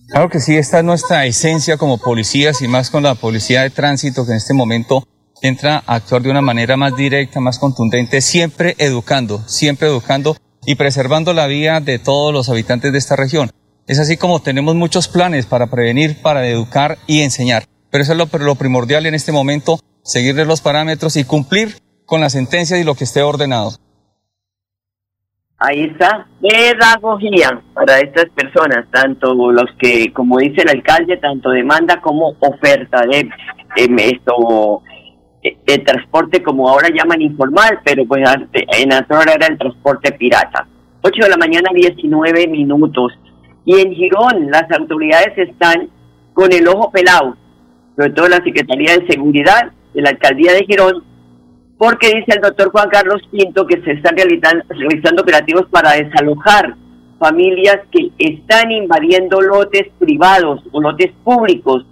Claro 0.08 0.28
que 0.28 0.40
sí, 0.40 0.56
esta 0.56 0.78
es 0.78 0.84
nuestra 0.84 1.24
esencia 1.24 1.76
como 1.76 1.98
policías 1.98 2.60
y 2.62 2.68
más 2.68 2.90
con 2.90 3.02
la 3.02 3.14
policía 3.14 3.62
de 3.62 3.70
tránsito 3.70 4.24
que 4.24 4.32
en 4.32 4.36
este 4.36 4.52
momento 4.52 5.08
entra 5.42 5.82
a 5.86 5.94
actuar 5.96 6.22
de 6.22 6.30
una 6.30 6.40
manera 6.40 6.76
más 6.76 6.94
directa, 6.96 7.40
más 7.40 7.58
contundente, 7.58 8.20
siempre 8.20 8.74
educando, 8.78 9.38
siempre 9.46 9.88
educando 9.88 10.36
y 10.64 10.76
preservando 10.76 11.32
la 11.32 11.46
vida 11.46 11.80
de 11.80 11.98
todos 11.98 12.32
los 12.32 12.48
habitantes 12.48 12.92
de 12.92 12.98
esta 12.98 13.16
región. 13.16 13.50
Es 13.86 13.98
así 13.98 14.16
como 14.16 14.40
tenemos 14.40 14.76
muchos 14.76 15.08
planes 15.08 15.46
para 15.46 15.66
prevenir, 15.66 16.22
para 16.22 16.46
educar 16.46 16.98
y 17.06 17.22
enseñar. 17.22 17.64
Pero 17.90 18.04
eso 18.04 18.12
es 18.12 18.18
lo, 18.18 18.54
primordial 18.54 19.06
en 19.06 19.14
este 19.14 19.32
momento, 19.32 19.80
seguirle 20.04 20.44
los 20.44 20.60
parámetros 20.60 21.16
y 21.16 21.24
cumplir 21.24 21.76
con 22.06 22.20
la 22.20 22.30
sentencia 22.30 22.78
y 22.78 22.84
lo 22.84 22.94
que 22.94 23.04
esté 23.04 23.22
ordenado. 23.22 23.72
Ahí 25.64 25.82
está, 25.82 26.26
pedagogía 26.40 27.60
para 27.72 28.00
estas 28.00 28.28
personas, 28.30 28.84
tanto 28.90 29.32
los 29.32 29.70
que, 29.78 30.12
como 30.12 30.38
dice 30.38 30.62
el 30.62 30.70
alcalde, 30.70 31.18
tanto 31.18 31.50
demanda 31.50 32.00
como 32.00 32.34
oferta 32.40 33.02
de, 33.06 33.30
esto 33.76 34.82
de, 35.40 35.78
transporte, 35.78 36.42
como 36.42 36.68
ahora 36.68 36.88
llaman 36.92 37.22
informal, 37.22 37.78
pero 37.84 38.04
pues 38.06 38.28
en 38.52 38.92
Azora 38.92 39.34
era 39.34 39.46
el 39.46 39.58
transporte 39.58 40.10
pirata. 40.10 40.66
8 41.02 41.22
de 41.22 41.30
la 41.30 41.36
mañana, 41.36 41.70
19 41.72 42.48
minutos. 42.48 43.12
Y 43.64 43.78
en 43.78 43.94
Girón 43.94 44.50
las 44.50 44.68
autoridades 44.76 45.38
están 45.38 45.88
con 46.32 46.52
el 46.52 46.66
ojo 46.66 46.90
pelado, 46.90 47.36
sobre 47.94 48.10
todo 48.10 48.28
la 48.28 48.42
Secretaría 48.42 48.98
de 48.98 49.06
Seguridad 49.06 49.70
de 49.94 50.02
la 50.02 50.10
Alcaldía 50.10 50.54
de 50.54 50.64
Girón, 50.64 51.04
porque 51.82 52.14
dice 52.14 52.36
el 52.36 52.40
doctor 52.40 52.70
Juan 52.70 52.88
Carlos 52.90 53.20
Pinto 53.32 53.66
que 53.66 53.82
se 53.82 53.90
están 53.90 54.14
realizando, 54.16 55.20
operativos 55.20 55.66
para 55.68 55.94
desalojar 55.94 56.76
familias 57.18 57.78
que 57.90 58.12
están 58.18 58.70
invadiendo 58.70 59.40
lotes 59.40 59.88
privados 59.98 60.60
o 60.70 60.80
lotes 60.80 61.10
públicos 61.24 61.84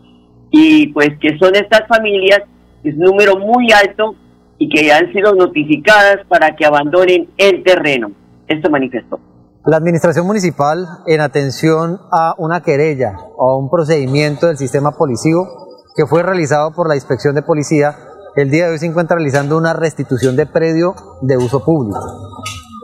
y 0.52 0.92
pues 0.92 1.08
que 1.20 1.36
son 1.40 1.56
estas 1.56 1.88
familias, 1.88 2.42
es 2.84 2.94
un 2.94 3.00
número 3.00 3.36
muy 3.36 3.72
alto 3.72 4.14
y 4.58 4.68
que 4.68 4.92
han 4.92 5.12
sido 5.12 5.34
notificadas 5.34 6.18
para 6.28 6.54
que 6.54 6.64
abandonen 6.64 7.28
el 7.36 7.64
terreno. 7.64 8.12
Esto 8.46 8.70
manifestó. 8.70 9.18
La 9.66 9.76
administración 9.76 10.24
municipal, 10.24 10.86
en 11.08 11.20
atención 11.20 11.98
a 12.12 12.36
una 12.38 12.62
querella 12.62 13.16
o 13.36 13.50
a 13.50 13.58
un 13.58 13.68
procedimiento 13.68 14.46
del 14.46 14.56
sistema 14.56 14.92
policivo 14.92 15.48
que 15.96 16.06
fue 16.06 16.22
realizado 16.22 16.72
por 16.72 16.88
la 16.88 16.94
inspección 16.94 17.34
de 17.34 17.42
policía, 17.42 17.96
el 18.36 18.50
día 18.50 18.66
de 18.66 18.72
hoy 18.72 18.78
se 18.78 18.86
encuentra 18.86 19.16
realizando 19.16 19.56
una 19.56 19.72
restitución 19.72 20.36
de 20.36 20.46
predio 20.46 20.94
de 21.22 21.36
uso 21.36 21.64
público. 21.64 22.00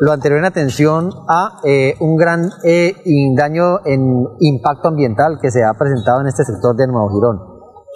Lo 0.00 0.12
anterior 0.12 0.38
en 0.40 0.44
atención 0.44 1.10
a 1.28 1.60
eh, 1.64 1.96
un 2.00 2.16
gran 2.16 2.50
eh, 2.64 2.94
daño 3.34 3.78
en 3.84 4.26
impacto 4.40 4.88
ambiental 4.88 5.38
que 5.40 5.50
se 5.50 5.64
ha 5.64 5.72
presentado 5.74 6.20
en 6.20 6.26
este 6.26 6.44
sector 6.44 6.76
de 6.76 6.86
Nuevo 6.86 7.08
Girón. 7.10 7.40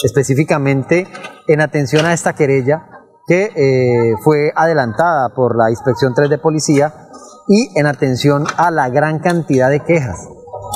Específicamente 0.03 1.07
en 1.47 1.61
atención 1.61 2.07
a 2.07 2.15
esta 2.15 2.33
querella 2.35 2.87
que 3.27 3.51
eh, 3.55 4.15
fue 4.25 4.51
adelantada 4.57 5.35
por 5.35 5.57
la 5.57 5.71
Inspección 5.71 6.15
3 6.15 6.31
de 6.31 6.39
Policía 6.39 6.95
y 7.49 7.79
en 7.79 7.87
atención 7.87 8.45
a 8.57 8.71
la 8.71 8.89
gran 8.89 9.19
cantidad 9.19 9.69
de 9.69 9.81
quejas 9.81 10.27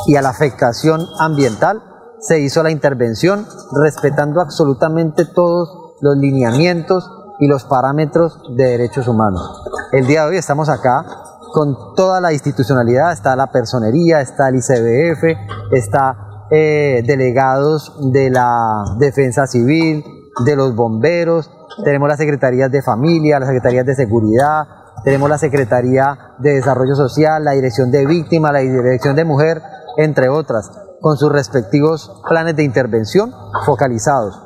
y 0.06 0.16
a 0.16 0.22
la 0.22 0.30
afectación 0.30 1.00
ambiental, 1.18 1.82
se 2.20 2.40
hizo 2.40 2.62
la 2.62 2.70
intervención 2.70 3.46
respetando 3.72 4.40
absolutamente 4.40 5.24
todos 5.24 5.83
los 6.04 6.18
lineamientos 6.18 7.10
y 7.40 7.48
los 7.48 7.64
parámetros 7.64 8.38
de 8.54 8.64
derechos 8.64 9.08
humanos. 9.08 9.62
El 9.90 10.06
día 10.06 10.24
de 10.24 10.30
hoy 10.30 10.36
estamos 10.36 10.68
acá 10.68 11.06
con 11.54 11.94
toda 11.96 12.20
la 12.20 12.34
institucionalidad, 12.34 13.10
está 13.12 13.34
la 13.36 13.46
personería, 13.46 14.20
está 14.20 14.50
el 14.50 14.56
ICBF, 14.56 15.72
está 15.72 16.46
eh, 16.50 17.02
delegados 17.06 17.96
de 18.12 18.28
la 18.28 18.84
defensa 18.98 19.46
civil, 19.46 20.04
de 20.44 20.56
los 20.56 20.76
bomberos, 20.76 21.50
tenemos 21.84 22.06
las 22.06 22.18
secretarías 22.18 22.70
de 22.70 22.82
familia, 22.82 23.38
las 23.38 23.48
secretarías 23.48 23.86
de 23.86 23.94
seguridad, 23.94 24.66
tenemos 25.04 25.30
la 25.30 25.38
Secretaría 25.38 26.34
de 26.38 26.54
Desarrollo 26.54 26.94
Social, 26.94 27.44
la 27.44 27.52
Dirección 27.52 27.90
de 27.90 28.04
Víctimas, 28.06 28.52
la 28.52 28.58
Dirección 28.58 29.16
de 29.16 29.24
Mujer, 29.24 29.62
entre 29.96 30.28
otras, 30.28 30.70
con 31.00 31.16
sus 31.16 31.32
respectivos 31.32 32.22
planes 32.28 32.56
de 32.56 32.62
intervención 32.62 33.32
focalizados. 33.64 34.43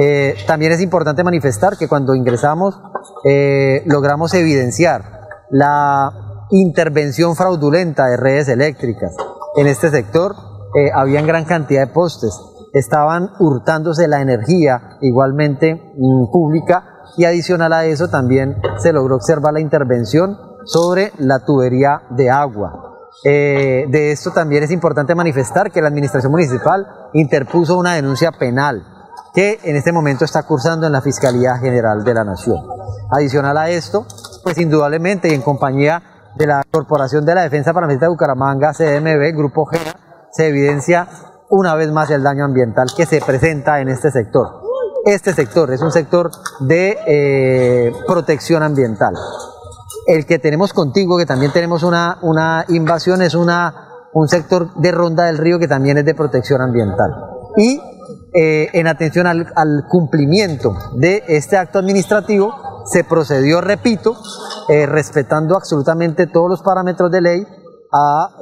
Eh, 0.00 0.34
también 0.46 0.72
es 0.72 0.80
importante 0.80 1.22
manifestar 1.22 1.76
que 1.76 1.88
cuando 1.88 2.14
ingresamos 2.14 2.80
eh, 3.24 3.82
logramos 3.84 4.32
evidenciar 4.32 5.02
la 5.50 6.46
intervención 6.50 7.36
fraudulenta 7.36 8.06
de 8.06 8.16
redes 8.16 8.48
eléctricas. 8.48 9.14
En 9.56 9.66
este 9.66 9.90
sector 9.90 10.34
eh, 10.74 10.90
había 10.94 11.20
gran 11.22 11.44
cantidad 11.44 11.86
de 11.86 11.92
postes, 11.92 12.32
estaban 12.72 13.30
hurtándose 13.40 14.08
la 14.08 14.22
energía 14.22 14.96
igualmente 15.02 15.74
mm, 15.74 16.30
pública 16.32 16.84
y 17.16 17.24
adicional 17.24 17.72
a 17.72 17.84
eso 17.84 18.08
también 18.08 18.56
se 18.78 18.92
logró 18.92 19.16
observar 19.16 19.52
la 19.52 19.60
intervención 19.60 20.38
sobre 20.64 21.12
la 21.18 21.44
tubería 21.44 22.02
de 22.10 22.30
agua. 22.30 22.86
Eh, 23.24 23.86
de 23.90 24.12
esto 24.12 24.30
también 24.30 24.62
es 24.62 24.70
importante 24.70 25.14
manifestar 25.14 25.70
que 25.70 25.82
la 25.82 25.88
Administración 25.88 26.32
Municipal 26.32 26.86
interpuso 27.12 27.76
una 27.76 27.94
denuncia 27.94 28.30
penal 28.32 28.99
que 29.34 29.60
en 29.62 29.76
este 29.76 29.92
momento 29.92 30.24
está 30.24 30.42
cursando 30.42 30.86
en 30.86 30.92
la 30.92 31.02
Fiscalía 31.02 31.56
General 31.58 32.02
de 32.04 32.14
la 32.14 32.24
Nación. 32.24 32.58
Adicional 33.10 33.56
a 33.56 33.70
esto, 33.70 34.06
pues 34.42 34.58
indudablemente 34.58 35.28
y 35.28 35.34
en 35.34 35.42
compañía 35.42 36.02
de 36.36 36.46
la 36.46 36.62
Corporación 36.70 37.24
de 37.24 37.34
la 37.34 37.42
Defensa 37.42 37.72
Paramilitar 37.72 38.08
de 38.08 38.12
Bucaramanga, 38.12 38.72
CDMB, 38.72 39.36
Grupo 39.36 39.66
GENA, 39.66 39.94
se 40.32 40.48
evidencia 40.48 41.08
una 41.48 41.74
vez 41.74 41.90
más 41.90 42.10
el 42.10 42.22
daño 42.22 42.44
ambiental 42.44 42.88
que 42.96 43.06
se 43.06 43.20
presenta 43.20 43.80
en 43.80 43.88
este 43.88 44.10
sector. 44.10 44.62
Este 45.04 45.32
sector 45.32 45.72
es 45.72 45.80
un 45.80 45.90
sector 45.90 46.30
de 46.60 46.98
eh, 47.06 47.92
protección 48.06 48.62
ambiental. 48.62 49.14
El 50.06 50.26
que 50.26 50.38
tenemos 50.38 50.72
contigo, 50.72 51.18
que 51.18 51.26
también 51.26 51.52
tenemos 51.52 51.82
una, 51.82 52.18
una 52.22 52.64
invasión, 52.68 53.22
es 53.22 53.34
una, 53.34 53.88
un 54.12 54.28
sector 54.28 54.74
de 54.74 54.92
ronda 54.92 55.24
del 55.24 55.38
río 55.38 55.58
que 55.58 55.68
también 55.68 55.98
es 55.98 56.04
de 56.04 56.14
protección 56.14 56.60
ambiental. 56.60 57.10
Y 57.56 57.80
eh, 58.34 58.68
en 58.72 58.86
atención 58.86 59.26
al, 59.26 59.84
cumplimiento 59.88 60.74
de 60.96 61.22
este 61.28 61.56
acto 61.56 61.78
administrativo, 61.78 62.82
se 62.86 63.04
procedió, 63.04 63.60
repito, 63.60 64.16
eh, 64.68 64.86
respetando 64.86 65.56
absolutamente 65.56 66.26
todos 66.26 66.48
los 66.48 66.62
parámetros 66.62 67.10
de 67.10 67.20
ley, 67.20 67.46
a 67.92 68.36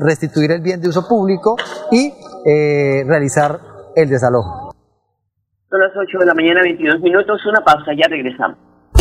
restituir 0.00 0.50
el 0.50 0.60
bien 0.60 0.80
de 0.80 0.88
uso 0.88 1.06
público 1.06 1.54
y 1.92 2.12
realizar 3.06 3.60
el 3.94 4.08
desalojo. 4.08 4.74
Son 5.70 5.80
las 5.80 5.92
8 5.96 6.18
de 6.18 6.26
la 6.26 6.34
mañana, 6.34 6.62
22 6.62 7.00
minutos. 7.00 7.40
Una 7.46 7.60
pausa, 7.60 7.92
ya 7.96 8.08
regresamos. 8.08 8.71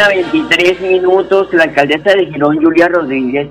Mañana, 0.00 0.08
23 0.08 0.80
minutos, 0.80 1.48
la 1.52 1.64
alcaldesa 1.64 2.14
de 2.14 2.26
Girón, 2.26 2.62
Julia 2.62 2.88
Rodríguez, 2.88 3.48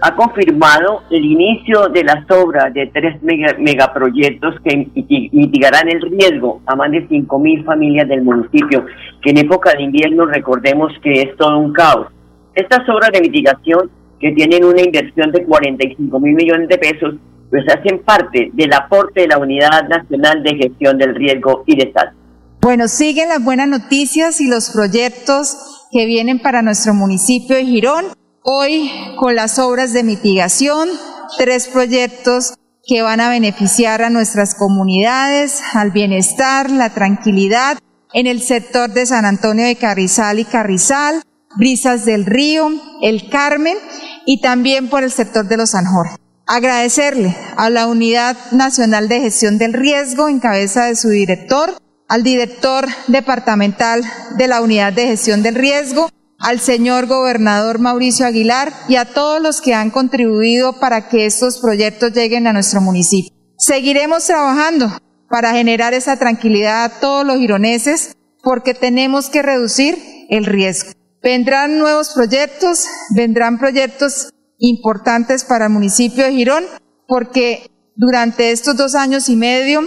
ha 0.00 0.14
confirmado 0.14 1.02
el 1.10 1.24
inicio 1.24 1.88
de 1.88 2.04
las 2.04 2.30
obras 2.30 2.72
de 2.72 2.86
tres 2.86 3.20
megaproyectos 3.22 4.54
que 4.62 4.88
mitigarán 5.32 5.88
el 5.88 6.00
riesgo 6.02 6.62
a 6.66 6.76
más 6.76 6.90
de 6.92 7.08
5.000 7.08 7.64
familias 7.64 8.08
del 8.08 8.22
municipio, 8.22 8.86
que 9.22 9.30
en 9.30 9.38
época 9.38 9.72
de 9.72 9.82
invierno 9.82 10.26
recordemos 10.26 10.92
que 11.02 11.22
es 11.22 11.36
todo 11.36 11.58
un 11.58 11.72
caos. 11.72 12.06
Estas 12.54 12.88
obras 12.88 13.10
de 13.12 13.20
mitigación, 13.20 13.90
que 14.20 14.32
tienen 14.32 14.64
una 14.64 14.82
inversión 14.82 15.32
de 15.32 15.44
45 15.44 16.20
mil 16.20 16.34
millones 16.34 16.68
de 16.68 16.78
pesos, 16.78 17.14
pues 17.50 17.64
hacen 17.68 18.00
parte 18.00 18.50
del 18.52 18.72
aporte 18.72 19.22
de 19.22 19.28
la 19.28 19.38
Unidad 19.38 19.88
Nacional 19.88 20.42
de 20.42 20.56
Gestión 20.56 20.98
del 20.98 21.14
Riesgo 21.14 21.64
y 21.66 21.76
Desastre. 21.76 22.16
Bueno, 22.60 22.88
siguen 22.88 23.28
las 23.28 23.42
buenas 23.42 23.68
noticias 23.68 24.40
y 24.40 24.48
los 24.48 24.70
proyectos 24.70 25.77
que 25.90 26.06
vienen 26.06 26.40
para 26.40 26.62
nuestro 26.62 26.94
municipio 26.94 27.56
de 27.56 27.64
Girón. 27.64 28.06
Hoy 28.42 28.90
con 29.16 29.34
las 29.34 29.58
obras 29.58 29.92
de 29.92 30.02
mitigación, 30.02 30.88
tres 31.36 31.68
proyectos 31.68 32.54
que 32.86 33.02
van 33.02 33.20
a 33.20 33.28
beneficiar 33.28 34.02
a 34.02 34.10
nuestras 34.10 34.54
comunidades, 34.54 35.60
al 35.74 35.90
bienestar, 35.90 36.70
la 36.70 36.90
tranquilidad 36.90 37.78
en 38.14 38.26
el 38.26 38.40
sector 38.40 38.90
de 38.90 39.04
San 39.04 39.26
Antonio 39.26 39.66
de 39.66 39.76
Carrizal 39.76 40.38
y 40.38 40.44
Carrizal, 40.44 41.22
Brisas 41.56 42.04
del 42.04 42.24
Río, 42.24 42.70
El 43.02 43.28
Carmen 43.28 43.76
y 44.24 44.40
también 44.40 44.88
por 44.88 45.02
el 45.02 45.10
sector 45.10 45.46
de 45.46 45.58
los 45.58 45.70
Sanjor. 45.70 46.08
Agradecerle 46.46 47.36
a 47.56 47.68
la 47.68 47.86
Unidad 47.86 48.36
Nacional 48.52 49.08
de 49.08 49.20
Gestión 49.20 49.58
del 49.58 49.74
Riesgo 49.74 50.28
en 50.28 50.40
cabeza 50.40 50.86
de 50.86 50.96
su 50.96 51.10
director, 51.10 51.74
al 52.08 52.22
director 52.22 52.86
departamental 53.06 54.02
de 54.36 54.48
la 54.48 54.62
Unidad 54.62 54.92
de 54.92 55.06
Gestión 55.06 55.42
del 55.42 55.54
Riesgo, 55.54 56.08
al 56.38 56.60
señor 56.60 57.06
gobernador 57.06 57.78
Mauricio 57.78 58.26
Aguilar 58.26 58.72
y 58.88 58.96
a 58.96 59.04
todos 59.04 59.42
los 59.42 59.60
que 59.60 59.74
han 59.74 59.90
contribuido 59.90 60.80
para 60.80 61.08
que 61.08 61.26
estos 61.26 61.58
proyectos 61.58 62.12
lleguen 62.12 62.46
a 62.46 62.52
nuestro 62.52 62.80
municipio. 62.80 63.32
Seguiremos 63.58 64.24
trabajando 64.24 64.90
para 65.28 65.52
generar 65.52 65.94
esa 65.94 66.16
tranquilidad 66.16 66.84
a 66.84 67.00
todos 67.00 67.26
los 67.26 67.38
gironeses 67.38 68.16
porque 68.42 68.72
tenemos 68.72 69.28
que 69.28 69.42
reducir 69.42 69.98
el 70.30 70.46
riesgo. 70.46 70.92
Vendrán 71.22 71.78
nuevos 71.78 72.10
proyectos, 72.14 72.86
vendrán 73.14 73.58
proyectos 73.58 74.30
importantes 74.58 75.44
para 75.44 75.66
el 75.66 75.72
municipio 75.72 76.24
de 76.24 76.32
Girón 76.32 76.64
porque 77.06 77.70
durante 77.96 78.52
estos 78.52 78.76
dos 78.76 78.94
años 78.94 79.28
y 79.28 79.36
medio 79.36 79.82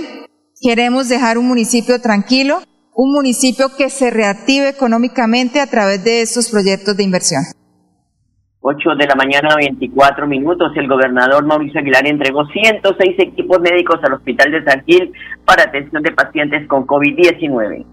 Queremos 0.61 1.09
dejar 1.09 1.39
un 1.39 1.47
municipio 1.47 1.99
tranquilo, 1.99 2.59
un 2.93 3.11
municipio 3.11 3.75
que 3.75 3.89
se 3.89 4.11
reactive 4.11 4.69
económicamente 4.69 5.59
a 5.59 5.65
través 5.65 6.03
de 6.03 6.21
estos 6.21 6.51
proyectos 6.51 6.95
de 6.95 7.03
inversión. 7.03 7.41
8 8.59 8.89
de 8.99 9.07
la 9.07 9.15
mañana, 9.15 9.55
24 9.55 10.27
minutos. 10.27 10.71
El 10.75 10.87
gobernador 10.87 11.43
Mauricio 11.47 11.79
Aguilar 11.79 12.05
entregó 12.05 12.45
106 12.45 13.15
equipos 13.17 13.59
médicos 13.59 13.99
al 14.03 14.13
Hospital 14.13 14.51
de 14.51 14.63
San 14.63 14.85
Gil 14.85 15.11
para 15.45 15.63
atención 15.63 16.03
de 16.03 16.11
pacientes 16.11 16.67
con 16.67 16.85
COVID-19. 16.85 17.83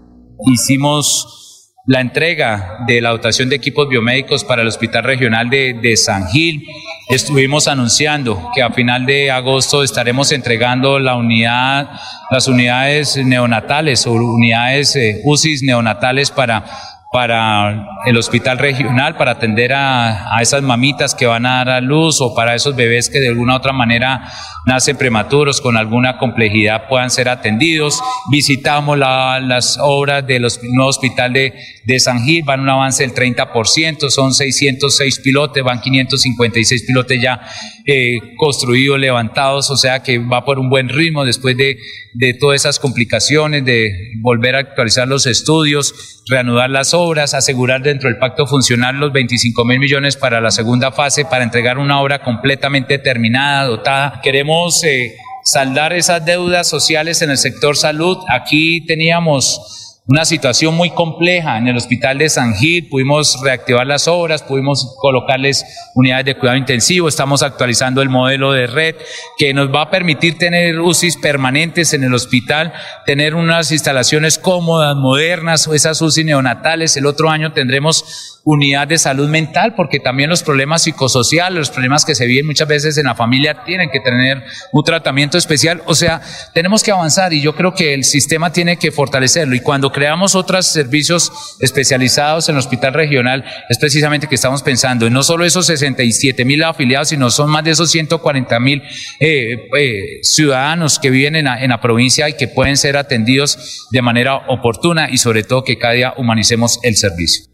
Hicimos 0.45 1.48
la 1.89 2.01
entrega 2.01 2.77
de 2.85 3.01
la 3.01 3.09
dotación 3.09 3.49
de 3.49 3.55
equipos 3.55 3.89
biomédicos 3.89 4.43
para 4.43 4.61
el 4.61 4.67
Hospital 4.67 5.05
Regional 5.05 5.49
de, 5.49 5.97
San 5.97 6.27
Gil. 6.27 6.63
Estuvimos 7.07 7.67
anunciando 7.67 8.51
que 8.53 8.61
a 8.61 8.69
final 8.69 9.07
de 9.07 9.31
agosto 9.31 9.83
estaremos 9.83 10.31
entregando 10.31 10.99
la 10.99 11.15
unidad, 11.15 11.89
las 12.29 12.47
unidades 12.47 13.17
neonatales 13.17 14.05
o 14.05 14.11
unidades 14.11 14.95
eh, 14.95 15.19
UCIs 15.23 15.63
neonatales 15.63 16.29
para 16.29 16.63
para 17.11 17.87
el 18.05 18.17
hospital 18.17 18.59
regional, 18.59 19.17
para 19.17 19.31
atender 19.31 19.73
a, 19.73 20.37
a, 20.37 20.43
esas 20.43 20.61
mamitas 20.61 21.15
que 21.15 21.25
van 21.25 21.47
a 21.47 21.55
dar 21.55 21.69
a 21.69 21.81
luz 21.81 22.21
o 22.21 22.35
para 22.35 22.53
esos 22.53 22.75
bebés 22.75 23.09
que 23.09 23.19
de 23.19 23.29
alguna 23.29 23.53
u 23.53 23.57
otra 23.57 23.73
manera 23.73 24.29
nacen 24.65 24.97
prematuros 24.97 25.61
con 25.61 25.77
alguna 25.77 26.17
complejidad 26.17 26.87
puedan 26.87 27.09
ser 27.09 27.29
atendidos. 27.29 27.99
Visitamos 28.31 28.97
las 28.97 29.77
obras 29.81 30.25
del 30.25 30.45
nuevo 30.63 30.89
hospital 30.89 31.33
de, 31.33 31.53
de 31.85 31.99
San 31.99 32.23
Gil, 32.23 32.43
van 32.43 32.61
un 32.61 32.69
avance 32.69 33.03
del 33.03 33.13
30%, 33.13 34.09
son 34.09 34.33
606 34.33 35.19
pilotes, 35.19 35.63
van 35.63 35.81
556 35.81 36.83
pilotes 36.83 37.21
ya 37.21 37.41
eh, 37.85 38.19
construidos, 38.37 38.99
levantados, 38.99 39.69
o 39.71 39.77
sea 39.77 40.03
que 40.03 40.19
va 40.19 40.45
por 40.45 40.59
un 40.59 40.69
buen 40.69 40.89
ritmo 40.89 41.25
después 41.25 41.57
de, 41.57 41.77
de 42.13 42.33
todas 42.33 42.61
esas 42.61 42.79
complicaciones, 42.79 43.65
de 43.65 43.91
volver 44.21 44.55
a 44.55 44.59
actualizar 44.59 45.07
los 45.07 45.25
estudios, 45.25 46.23
reanudar 46.27 46.69
las 46.69 46.93
obras, 46.93 47.33
asegurar 47.33 47.81
dentro 47.81 48.09
del 48.09 48.19
pacto 48.19 48.45
funcional 48.45 48.97
los 48.97 49.11
25 49.11 49.65
mil 49.65 49.79
millones 49.79 50.15
para 50.15 50.41
la 50.41 50.51
segunda 50.51 50.91
fase, 50.91 51.25
para 51.25 51.43
entregar 51.43 51.77
una 51.77 51.99
obra 51.99 52.21
completamente 52.21 52.99
terminada, 52.99 53.65
dotada. 53.65 54.19
Queremos 54.21 54.48
eh, 54.83 55.15
saldar 55.43 55.93
esas 55.93 56.25
deudas 56.25 56.67
sociales 56.67 57.21
en 57.21 57.31
el 57.31 57.37
sector 57.37 57.77
salud. 57.77 58.17
Aquí 58.27 58.85
teníamos 58.85 59.79
una 60.09 60.25
situación 60.25 60.73
muy 60.73 60.89
compleja 60.89 61.59
en 61.59 61.67
el 61.67 61.77
hospital 61.77 62.17
de 62.17 62.29
San 62.29 62.55
Gil, 62.55 62.87
pudimos 62.89 63.39
reactivar 63.43 63.85
las 63.85 64.07
obras, 64.07 64.41
pudimos 64.41 64.95
colocarles 64.97 65.63
unidades 65.93 66.25
de 66.25 66.35
cuidado 66.35 66.57
intensivo, 66.57 67.07
estamos 67.07 67.43
actualizando 67.43 68.01
el 68.01 68.09
modelo 68.09 68.51
de 68.51 68.65
red 68.65 68.95
que 69.37 69.53
nos 69.53 69.71
va 69.71 69.83
a 69.83 69.89
permitir 69.91 70.39
tener 70.39 70.79
UCIs 70.79 71.17
permanentes 71.17 71.93
en 71.93 72.03
el 72.03 72.15
hospital, 72.15 72.73
tener 73.05 73.35
unas 73.35 73.71
instalaciones 73.71 74.39
cómodas, 74.39 74.95
modernas, 74.95 75.67
esas 75.67 76.01
UCI 76.01 76.23
neonatales, 76.23 76.97
el 76.97 77.05
otro 77.05 77.29
año 77.29 77.53
tendremos 77.53 78.38
unidad 78.51 78.87
de 78.87 78.97
salud 78.97 79.29
mental, 79.29 79.75
porque 79.75 79.99
también 79.99 80.27
los 80.27 80.41
problemas 80.41 80.81
psicosociales, 80.81 81.59
los 81.59 81.69
problemas 81.69 82.03
que 82.03 82.15
se 82.15 82.25
viven 82.25 82.47
muchas 82.47 82.67
veces 82.67 82.97
en 82.97 83.05
la 83.05 83.13
familia 83.13 83.63
tienen 83.63 83.91
que 83.91 83.99
tener 83.99 84.43
un 84.71 84.83
tratamiento 84.83 85.37
especial. 85.37 85.83
O 85.85 85.93
sea, 85.93 86.19
tenemos 86.51 86.81
que 86.81 86.89
avanzar 86.89 87.31
y 87.31 87.41
yo 87.41 87.53
creo 87.55 87.75
que 87.75 87.93
el 87.93 88.03
sistema 88.03 88.51
tiene 88.51 88.77
que 88.77 88.91
fortalecerlo. 88.91 89.55
Y 89.55 89.59
cuando 89.59 89.91
creamos 89.91 90.33
otros 90.33 90.65
servicios 90.65 91.31
especializados 91.59 92.49
en 92.49 92.55
el 92.55 92.59
hospital 92.59 92.95
regional, 92.95 93.45
es 93.69 93.77
precisamente 93.77 94.27
que 94.27 94.35
estamos 94.35 94.63
pensando 94.63 95.05
en 95.05 95.13
no 95.13 95.21
solo 95.21 95.45
esos 95.45 95.67
67 95.67 96.43
mil 96.43 96.63
afiliados, 96.63 97.09
sino 97.09 97.29
son 97.29 97.51
más 97.51 97.63
de 97.63 97.71
esos 97.71 97.91
140 97.91 98.59
mil 98.59 98.81
eh, 99.19 99.69
eh, 99.77 100.19
ciudadanos 100.23 100.97
que 100.97 101.11
viven 101.11 101.35
en 101.35 101.45
la, 101.45 101.63
en 101.63 101.69
la 101.69 101.81
provincia 101.81 102.27
y 102.27 102.33
que 102.33 102.47
pueden 102.47 102.77
ser 102.77 102.97
atendidos 102.97 103.87
de 103.91 104.01
manera 104.01 104.37
oportuna 104.47 105.07
y 105.11 105.19
sobre 105.19 105.43
todo 105.43 105.63
que 105.63 105.77
cada 105.77 105.93
día 105.93 106.13
humanicemos 106.17 106.79
el 106.81 106.95
servicio. 106.95 107.48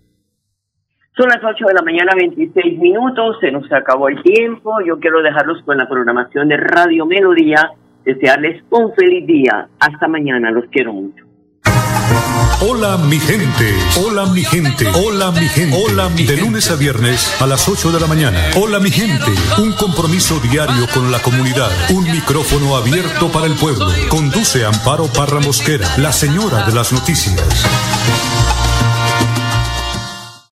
Son 1.18 1.30
las 1.30 1.42
8 1.42 1.66
de 1.68 1.74
la 1.74 1.82
mañana, 1.82 2.12
26 2.14 2.78
minutos, 2.78 3.38
se 3.40 3.50
nos 3.50 3.72
acabó 3.72 4.10
el 4.10 4.22
tiempo. 4.22 4.76
Yo 4.86 5.00
quiero 5.00 5.22
dejarlos 5.22 5.64
con 5.64 5.78
la 5.78 5.88
programación 5.88 6.50
de 6.50 6.58
Radio 6.58 7.06
Melodía, 7.06 7.72
desearles 8.04 8.62
un 8.70 8.94
feliz 8.96 9.26
día. 9.26 9.70
Hasta 9.80 10.10
mañana, 10.10 10.52
los 10.52 10.66
quiero 10.70 10.92
mucho. 10.92 11.24
Hola 12.68 12.98
mi 12.98 13.18
gente, 13.18 13.74
hola 14.06 14.26
mi 14.26 14.44
gente, 14.44 14.88
hola 14.90 15.32
mi 15.32 15.48
gente, 15.48 15.78
hola 15.78 16.10
mi 16.10 16.26
De 16.26 16.36
lunes 16.36 16.70
a 16.70 16.76
viernes 16.76 17.42
a 17.42 17.48
las 17.48 17.68
8 17.70 17.94
de 17.94 18.00
la 18.02 18.08
mañana. 18.08 18.38
Hola 18.58 18.82
mi 18.82 18.92
gente, 18.92 19.32
un 19.58 19.72
compromiso 19.74 20.40
diario 20.42 20.86
con 20.94 21.12
la 21.14 21.20
comunidad, 21.20 21.72
un 21.94 22.04
micrófono 22.12 22.76
abierto 22.76 23.32
para 23.32 23.46
el 23.46 23.54
pueblo. 23.54 23.88
Conduce 24.10 24.66
Amparo 24.66 25.06
Parra 25.16 25.40
Mosquera, 25.40 25.88
la 25.98 26.12
señora 26.12 26.66
de 26.66 26.74
las 26.74 26.92
noticias. 26.92 28.65